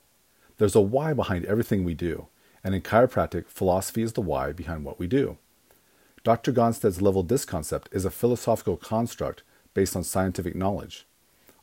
There's 0.57 0.75
a 0.75 0.81
why 0.81 1.13
behind 1.13 1.45
everything 1.45 1.83
we 1.83 1.93
do, 1.93 2.27
and 2.63 2.73
in 2.73 2.81
chiropractic, 2.81 3.47
philosophy 3.47 4.01
is 4.01 4.13
the 4.13 4.21
why 4.21 4.51
behind 4.51 4.83
what 4.83 4.99
we 4.99 5.07
do. 5.07 5.37
Dr. 6.23 6.51
Gonstead's 6.51 7.01
level 7.01 7.23
disc 7.23 7.47
concept 7.47 7.89
is 7.91 8.05
a 8.05 8.11
philosophical 8.11 8.75
construct 8.75 9.43
based 9.73 9.95
on 9.95 10.03
scientific 10.03 10.55
knowledge. 10.55 11.05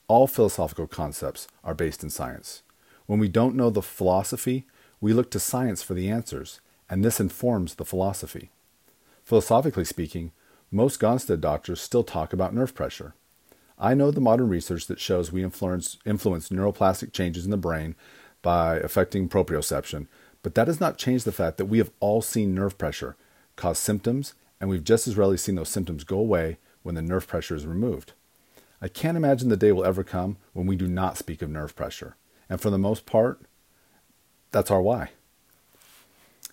All 0.06 0.26
philosophical 0.26 0.86
concepts 0.86 1.48
are 1.64 1.74
based 1.74 2.02
in 2.02 2.10
science. 2.10 2.62
When 3.06 3.18
we 3.18 3.28
don't 3.28 3.56
know 3.56 3.70
the 3.70 3.82
philosophy, 3.82 4.66
we 5.00 5.12
look 5.12 5.30
to 5.32 5.40
science 5.40 5.82
for 5.82 5.94
the 5.94 6.08
answers, 6.08 6.60
and 6.88 7.04
this 7.04 7.20
informs 7.20 7.74
the 7.74 7.84
philosophy. 7.84 8.50
Philosophically 9.24 9.84
speaking, 9.84 10.32
most 10.70 11.00
Gonstead 11.00 11.40
doctors 11.40 11.80
still 11.80 12.04
talk 12.04 12.32
about 12.32 12.54
nerve 12.54 12.74
pressure. 12.74 13.14
I 13.78 13.94
know 13.94 14.10
the 14.10 14.20
modern 14.20 14.48
research 14.48 14.86
that 14.86 15.00
shows 15.00 15.32
we 15.32 15.42
influence, 15.42 15.98
influence 16.06 16.48
neuroplastic 16.48 17.12
changes 17.12 17.44
in 17.44 17.50
the 17.50 17.56
brain 17.56 17.96
by 18.44 18.76
affecting 18.76 19.28
proprioception, 19.28 20.06
but 20.42 20.54
that 20.54 20.66
does 20.66 20.78
not 20.78 20.98
change 20.98 21.24
the 21.24 21.32
fact 21.32 21.56
that 21.56 21.64
we 21.64 21.78
have 21.78 21.90
all 21.98 22.20
seen 22.22 22.54
nerve 22.54 22.76
pressure 22.78 23.16
cause 23.56 23.78
symptoms, 23.78 24.34
and 24.60 24.68
we've 24.68 24.84
just 24.84 25.08
as 25.08 25.16
rarely 25.16 25.38
seen 25.38 25.54
those 25.54 25.70
symptoms 25.70 26.04
go 26.04 26.18
away 26.18 26.58
when 26.82 26.94
the 26.94 27.02
nerve 27.02 27.26
pressure 27.26 27.56
is 27.56 27.66
removed. 27.66 28.12
I 28.82 28.88
can't 28.88 29.16
imagine 29.16 29.48
the 29.48 29.56
day 29.56 29.72
will 29.72 29.86
ever 29.86 30.04
come 30.04 30.36
when 30.52 30.66
we 30.66 30.76
do 30.76 30.86
not 30.86 31.16
speak 31.16 31.40
of 31.40 31.48
nerve 31.48 31.74
pressure. 31.74 32.16
And 32.50 32.60
for 32.60 32.68
the 32.68 32.76
most 32.76 33.06
part, 33.06 33.40
that's 34.50 34.70
our 34.70 34.82
why. 34.82 35.10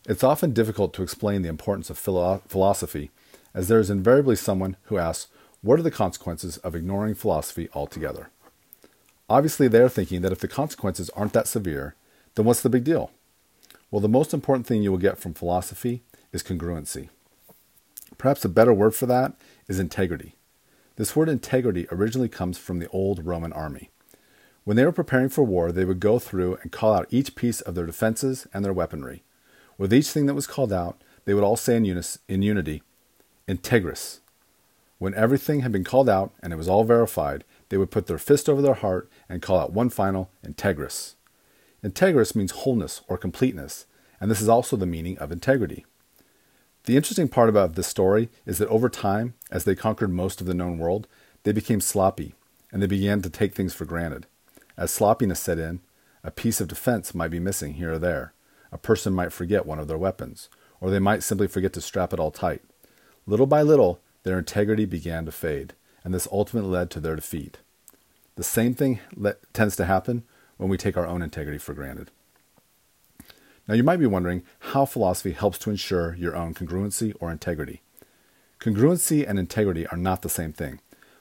It's 0.08 0.24
often 0.24 0.54
difficult 0.54 0.94
to 0.94 1.04
explain 1.04 1.42
the 1.42 1.50
importance 1.50 1.90
of 1.90 1.98
philo- 1.98 2.42
philosophy, 2.48 3.12
as 3.54 3.68
there 3.68 3.80
is 3.80 3.90
invariably 3.90 4.38
someone 4.38 4.78
who 4.84 4.98
asks, 4.98 5.30
What 5.62 5.78
are 5.78 5.84
the 5.84 5.92
consequences 5.92 6.58
of 6.60 6.74
ignoring 6.74 7.16
philosophy 7.16 7.68
altogether? 7.74 8.30
Obviously, 9.30 9.68
they're 9.68 9.90
thinking 9.90 10.22
that 10.22 10.32
if 10.32 10.40
the 10.40 10.48
consequences 10.48 11.10
aren't 11.12 11.34
that 11.34 11.48
severe, 11.48 11.96
then 12.36 12.46
what's 12.46 12.62
the 12.62 12.70
big 12.70 12.84
deal? 12.84 13.12
Well, 13.90 14.02
the 14.02 14.10
most 14.10 14.34
important 14.34 14.68
thing 14.68 14.84
you 14.84 14.92
will 14.92 14.98
get 14.98 15.18
from 15.18 15.34
philosophy 15.34 16.02
is 16.32 16.44
congruency. 16.44 17.10
Perhaps 18.18 18.46
a 18.46 18.50
better 18.50 18.74
word 18.74 18.96
for 18.96 19.06
that 19.06 19.34
is 19.68 19.80
integrity. 19.80 20.36
This 20.96 21.16
word 21.16 21.30
integrity 21.30 21.88
originally 21.92 22.30
comes 22.30 22.58
from 22.58 22.80
the 22.80 22.90
old 22.90 23.26
Roman 23.26 23.54
army. 23.54 23.90
When 24.64 24.78
they 24.78 24.86
were 24.86 24.92
preparing 24.92 25.30
for 25.30 25.44
war, 25.44 25.72
they 25.72 25.86
would 25.86 26.00
go 26.00 26.20
through 26.20 26.58
and 26.62 26.72
call 26.72 26.94
out 26.94 27.08
each 27.10 27.36
piece 27.36 27.62
of 27.62 27.74
their 27.74 27.86
defenses 27.86 28.46
and 28.54 28.64
their 28.64 28.74
weaponry. 28.74 29.24
With 29.78 29.94
each 29.94 30.10
thing 30.10 30.28
that 30.28 30.36
was 30.36 30.46
called 30.46 30.72
out, 30.72 31.02
they 31.26 31.34
would 31.34 31.44
all 31.44 31.58
say 31.58 31.76
in, 31.76 31.86
unis- 31.86 32.20
in 32.28 32.42
unity, 32.42 32.84
Integris. 33.48 34.20
When 35.00 35.16
everything 35.16 35.62
had 35.62 35.72
been 35.72 35.84
called 35.84 36.08
out 36.08 36.32
and 36.44 36.54
it 36.54 36.58
was 36.58 36.70
all 36.70 36.84
verified, 36.84 37.44
they 37.72 37.78
would 37.78 37.90
put 37.90 38.08
their 38.08 38.18
fist 38.18 38.50
over 38.50 38.62
their 38.62 38.74
heart 38.74 39.10
and 39.30 39.42
call 39.42 39.58
out 39.58 39.72
one 39.72 39.90
final 39.90 40.30
Integris. 40.46 41.16
Integris 41.82 42.36
means 42.36 42.52
wholeness 42.52 43.02
or 43.08 43.18
completeness, 43.18 43.86
and 44.20 44.30
this 44.30 44.42
is 44.42 44.50
also 44.50 44.76
the 44.76 44.86
meaning 44.86 45.18
of 45.20 45.32
integrity. 45.32 45.86
The 46.84 46.98
interesting 46.98 47.30
part 47.30 47.48
about 47.48 47.76
this 47.76 47.88
story 47.88 48.28
is 48.46 48.58
that 48.58 48.68
over 48.68 48.90
time, 48.90 49.36
as 49.50 49.64
they 49.64 49.74
conquered 49.74 50.12
most 50.12 50.42
of 50.42 50.48
the 50.48 50.54
known 50.54 50.80
world, 50.80 51.08
they 51.44 51.54
became 51.54 51.80
sloppy 51.80 52.36
and 52.74 52.82
they 52.82 52.88
began 52.88 53.22
to 53.22 53.30
take 53.30 53.56
things 53.56 53.74
for 53.74 53.86
granted. 53.86 54.28
As 54.76 54.92
sloppiness 54.92 55.40
set 55.40 55.58
in, 55.58 55.80
a 56.26 56.32
piece 56.32 56.60
of 56.60 56.68
defense 56.68 57.16
might 57.16 57.32
be 57.32 57.40
missing 57.40 57.76
here 57.76 57.94
or 57.94 58.00
there. 58.00 58.34
A 58.74 58.78
person 58.78 59.14
might 59.14 59.32
forget 59.32 59.66
one 59.66 59.80
of 59.80 59.88
their 59.88 59.98
weapons, 59.98 60.50
or 60.82 60.90
they 60.90 61.00
might 61.00 61.24
simply 61.24 61.48
forget 61.48 61.72
to 61.74 61.82
strap 61.82 62.12
it 62.12 62.20
all 62.20 62.32
tight. 62.32 62.64
Little 63.26 63.48
by 63.48 63.62
little, 63.62 64.02
their 64.24 64.40
integrity 64.40 64.84
began 64.84 65.24
to 65.24 65.32
fade, 65.32 65.74
and 66.04 66.14
this 66.14 66.28
ultimately 66.32 66.70
led 66.70 66.90
to 66.92 67.00
their 67.00 67.16
defeat. 67.16 67.58
The 68.36 68.44
same 68.44 68.74
thing 68.74 69.00
le- 69.16 69.36
tends 69.54 69.76
to 69.76 69.86
happen 69.86 70.24
when 70.58 70.70
we 70.70 70.78
take 70.78 70.98
our 70.98 71.08
own 71.08 71.22
integrity 71.22 71.58
for 71.58 71.74
granted. 71.74 72.12
Now, 73.68 73.76
you 73.76 73.84
might 73.84 73.98
be 73.98 74.08
wondering 74.08 74.44
how 74.60 74.86
philosophy 74.86 75.32
helps 75.32 75.58
to 75.60 75.70
ensure 75.70 76.16
your 76.16 76.36
own 76.36 76.54
congruency 76.54 77.14
or 77.20 77.32
integrity. 77.32 77.82
Congruency 78.60 79.28
and 79.28 79.40
integrity 79.40 79.88
are 79.88 79.98
not 79.98 80.22
the 80.22 80.30
same 80.30 80.54
thing, 80.54 80.80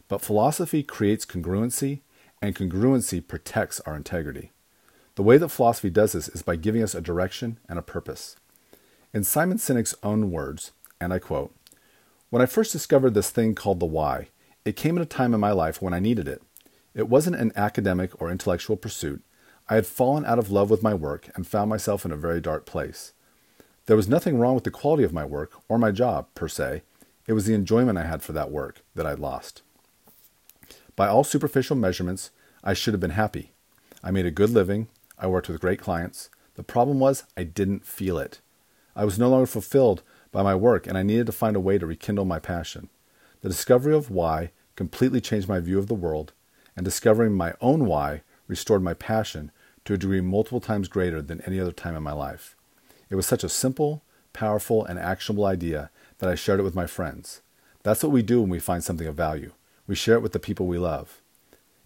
but 0.09 0.21
philosophy 0.21 0.83
creates 0.83 1.25
congruency, 1.25 2.01
and 2.43 2.57
congruency 2.57 3.27
protects 3.27 3.81
our 3.81 3.95
integrity. 3.95 4.51
The 5.15 5.23
way 5.23 5.39
that 5.39 5.49
philosophy 5.51 5.91
does 5.91 6.13
this 6.13 6.29
is 6.29 6.43
by 6.43 6.57
giving 6.57 6.83
us 6.83 6.95
a 6.95 7.01
direction 7.01 7.59
and 7.69 7.79
a 7.79 7.83
purpose. 7.83 8.37
In 9.13 9.25
Simon 9.25 9.59
Sinek's 9.59 9.95
own 10.03 10.31
words, 10.31 10.73
and 11.01 11.13
I 11.13 11.19
quote, 11.19 11.55
When 12.31 12.41
I 12.41 12.47
first 12.47 12.73
discovered 12.73 13.15
this 13.15 13.31
thing 13.31 13.55
called 13.55 13.81
the 13.81 13.87
why, 13.87 14.29
it 14.65 14.77
came 14.77 14.97
at 14.97 15.03
a 15.03 15.07
time 15.07 15.35
in 15.35 15.41
my 15.41 15.53
life 15.53 15.81
when 15.81 15.95
I 15.95 16.01
needed 16.01 16.29
it. 16.29 16.43
It 16.95 17.09
wasn't 17.09 17.37
an 17.37 17.53
academic 17.57 18.21
or 18.21 18.31
intellectual 18.31 18.77
pursuit. 18.77 19.23
I 19.69 19.77
had 19.77 19.87
fallen 19.87 20.27
out 20.27 20.39
of 20.39 20.51
love 20.51 20.71
with 20.71 20.83
my 20.83 20.95
work 20.95 21.31
and 21.35 21.47
found 21.47 21.71
myself 21.71 22.05
in 22.05 22.13
a 22.13 22.17
very 22.17 22.41
dark 22.41 22.67
place. 22.67 23.13
There 23.87 23.97
was 23.97 24.09
nothing 24.09 24.39
wrong 24.39 24.55
with 24.55 24.65
the 24.65 24.71
quality 24.71 25.05
of 25.05 25.13
my 25.13 25.25
work 25.25 25.53
or 25.69 25.79
my 25.79 25.91
job, 25.93 26.27
per 26.35 26.49
se. 26.49 26.83
It 27.27 27.33
was 27.33 27.47
the 27.47 27.55
enjoyment 27.55 27.99
I 27.99 28.05
had 28.05 28.23
for 28.23 28.33
that 28.33 28.51
work 28.51 28.83
that 28.95 29.07
I'd 29.07 29.19
lost. 29.19 29.63
By 30.97 31.07
all 31.09 31.25
superficial 31.25 31.77
measurements, 31.77 32.31
I 32.63 32.75
should 32.75 32.93
have 32.93 33.01
been 33.01 33.11
happy. 33.11 33.53
I 34.03 34.11
made 34.11 34.27
a 34.27 34.31
good 34.31 34.51
living. 34.51 34.89
I 35.19 35.27
worked 35.29 35.49
with 35.49 35.61
great 35.61 35.81
clients. 35.81 36.29
The 36.55 36.63
problem 36.63 36.99
was 36.99 37.25
I 37.37 37.45
didn't 37.45 37.87
feel 37.87 38.19
it. 38.19 38.41
I 38.97 39.05
was 39.05 39.19
no 39.19 39.31
longer 39.31 39.47
fulfilled 39.47 40.03
by 40.33 40.43
my 40.43 40.55
work, 40.55 40.87
and 40.87 40.99
I 40.99 41.03
needed 41.03 41.27
to 41.27 41.33
find 41.33 41.57
a 41.57 41.61
way 41.61 41.79
to 41.79 41.87
rekindle 41.87 42.25
my 42.25 42.39
passion. 42.39 42.89
The 43.43 43.49
discovery 43.49 43.95
of 43.95 44.11
why 44.11 44.51
completely 44.77 45.21
changed 45.21 45.49
my 45.49 45.61
view 45.61 45.79
of 45.79 45.87
the 45.87 45.95
world, 45.95 46.33
and 46.77 46.85
discovering 46.85 47.33
my 47.33 47.55
own 47.61 47.87
why 47.87 48.23
restored 48.47 48.83
my 48.83 48.95
passion 48.95 49.51
to 49.85 49.95
a 49.95 49.99
degree 49.99 50.21
multiple 50.21 50.61
times 50.61 50.89
greater 50.89 51.23
than 51.23 51.41
any 51.43 51.59
other 51.59 51.73
time 51.73 51.95
in 51.95 52.03
my 52.03 52.13
life. 52.13 52.57
It 53.09 53.17
was 53.17 53.27
such 53.27 53.45
a 53.45 53.49
simple, 53.49 54.03
powerful, 54.33 54.85
and 54.85 54.99
actionable 54.99 55.47
idea 55.47 55.91
that 56.19 56.31
I 56.31 56.35
shared 56.35 56.61
it 56.61 56.65
with 56.65 56.75
my 56.75 56.87
friends. 56.87 57.41
That's 57.83 58.03
what 58.03 58.13
we 58.13 58.23
do 58.23 58.41
when 58.41 58.51
we 58.51 58.61
find 58.61 58.85
something 58.85 59.07
of 59.07 59.17
value. 59.17 59.53
We 59.87 59.95
share 59.95 60.17
it 60.17 60.23
with 60.23 60.33
the 60.33 60.39
people 60.39 60.67
we 60.67 60.79
love. 60.79 61.21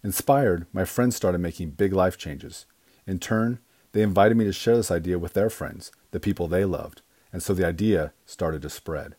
Inspired, 0.03 0.67
my 0.71 0.85
friends 0.85 1.15
started 1.15 1.39
making 1.39 1.71
big 1.71 1.93
life 1.93 2.17
changes. 2.17 2.65
In 3.07 3.17
turn, 3.17 3.59
they 3.93 4.01
invited 4.01 4.37
me 4.37 4.43
to 4.45 4.53
share 4.53 4.75
this 4.75 4.91
idea 4.91 5.17
with 5.17 5.33
their 5.33 5.49
friends, 5.49 5.91
the 6.11 6.19
people 6.19 6.47
they 6.47 6.65
loved, 6.65 7.01
and 7.31 7.41
so 7.41 7.53
the 7.53 7.65
idea 7.65 8.13
started 8.25 8.61
to 8.61 8.69
spread. 8.69 9.15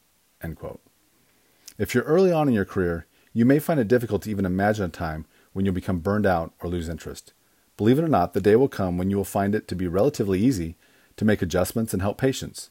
If 1.78 1.94
you're 1.94 2.04
early 2.04 2.32
on 2.32 2.48
in 2.48 2.54
your 2.54 2.64
career, 2.64 3.06
you 3.34 3.44
may 3.44 3.58
find 3.58 3.78
it 3.78 3.88
difficult 3.88 4.22
to 4.22 4.30
even 4.30 4.46
imagine 4.46 4.86
a 4.86 4.88
time 4.88 5.26
when 5.52 5.64
you'll 5.64 5.74
become 5.74 5.98
burned 5.98 6.24
out 6.24 6.54
or 6.60 6.70
lose 6.70 6.88
interest. 6.88 7.34
Believe 7.76 7.98
it 7.98 8.04
or 8.04 8.08
not, 8.08 8.32
the 8.32 8.40
day 8.40 8.56
will 8.56 8.68
come 8.68 8.96
when 8.96 9.10
you 9.10 9.16
will 9.18 9.24
find 9.24 9.54
it 9.54 9.68
to 9.68 9.76
be 9.76 9.86
relatively 9.86 10.40
easy 10.40 10.76
to 11.18 11.24
make 11.26 11.42
adjustments 11.42 11.92
and 11.92 12.00
help 12.00 12.16
patients. 12.16 12.70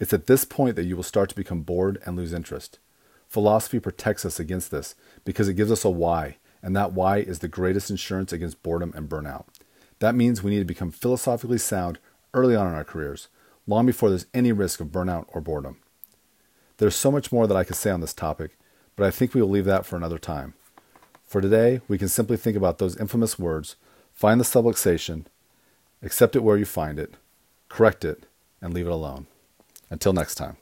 It's 0.00 0.12
at 0.12 0.26
this 0.26 0.44
point 0.44 0.74
that 0.74 0.84
you 0.84 0.96
will 0.96 1.04
start 1.04 1.28
to 1.28 1.36
become 1.36 1.62
bored 1.62 2.02
and 2.04 2.16
lose 2.16 2.32
interest. 2.32 2.80
Philosophy 3.28 3.78
protects 3.78 4.24
us 4.24 4.40
against 4.40 4.72
this 4.72 4.96
because 5.24 5.46
it 5.46 5.54
gives 5.54 5.70
us 5.70 5.84
a 5.84 5.90
why, 5.90 6.38
and 6.60 6.74
that 6.74 6.92
why 6.92 7.18
is 7.18 7.38
the 7.38 7.48
greatest 7.48 7.90
insurance 7.90 8.32
against 8.32 8.64
boredom 8.64 8.92
and 8.96 9.08
burnout. 9.08 9.44
That 10.00 10.16
means 10.16 10.42
we 10.42 10.50
need 10.50 10.58
to 10.58 10.64
become 10.64 10.90
philosophically 10.90 11.58
sound 11.58 12.00
early 12.34 12.56
on 12.56 12.66
in 12.66 12.74
our 12.74 12.84
careers, 12.84 13.28
long 13.68 13.86
before 13.86 14.08
there's 14.08 14.26
any 14.34 14.50
risk 14.50 14.80
of 14.80 14.88
burnout 14.88 15.26
or 15.28 15.40
boredom. 15.40 15.76
There's 16.80 16.96
so 16.96 17.10
much 17.10 17.30
more 17.30 17.46
that 17.46 17.58
I 17.58 17.64
could 17.64 17.76
say 17.76 17.90
on 17.90 18.00
this 18.00 18.14
topic, 18.14 18.56
but 18.96 19.06
I 19.06 19.10
think 19.10 19.34
we 19.34 19.42
will 19.42 19.50
leave 19.50 19.66
that 19.66 19.84
for 19.84 19.96
another 19.96 20.18
time. 20.18 20.54
For 21.26 21.42
today, 21.42 21.82
we 21.88 21.98
can 21.98 22.08
simply 22.08 22.38
think 22.38 22.56
about 22.56 22.78
those 22.78 22.96
infamous 22.96 23.38
words 23.38 23.76
find 24.14 24.40
the 24.40 24.44
subluxation, 24.44 25.26
accept 26.02 26.36
it 26.36 26.42
where 26.42 26.56
you 26.56 26.64
find 26.64 26.98
it, 26.98 27.16
correct 27.68 28.02
it, 28.02 28.24
and 28.62 28.72
leave 28.72 28.86
it 28.86 28.92
alone. 28.92 29.26
Until 29.90 30.14
next 30.14 30.36
time. 30.36 30.56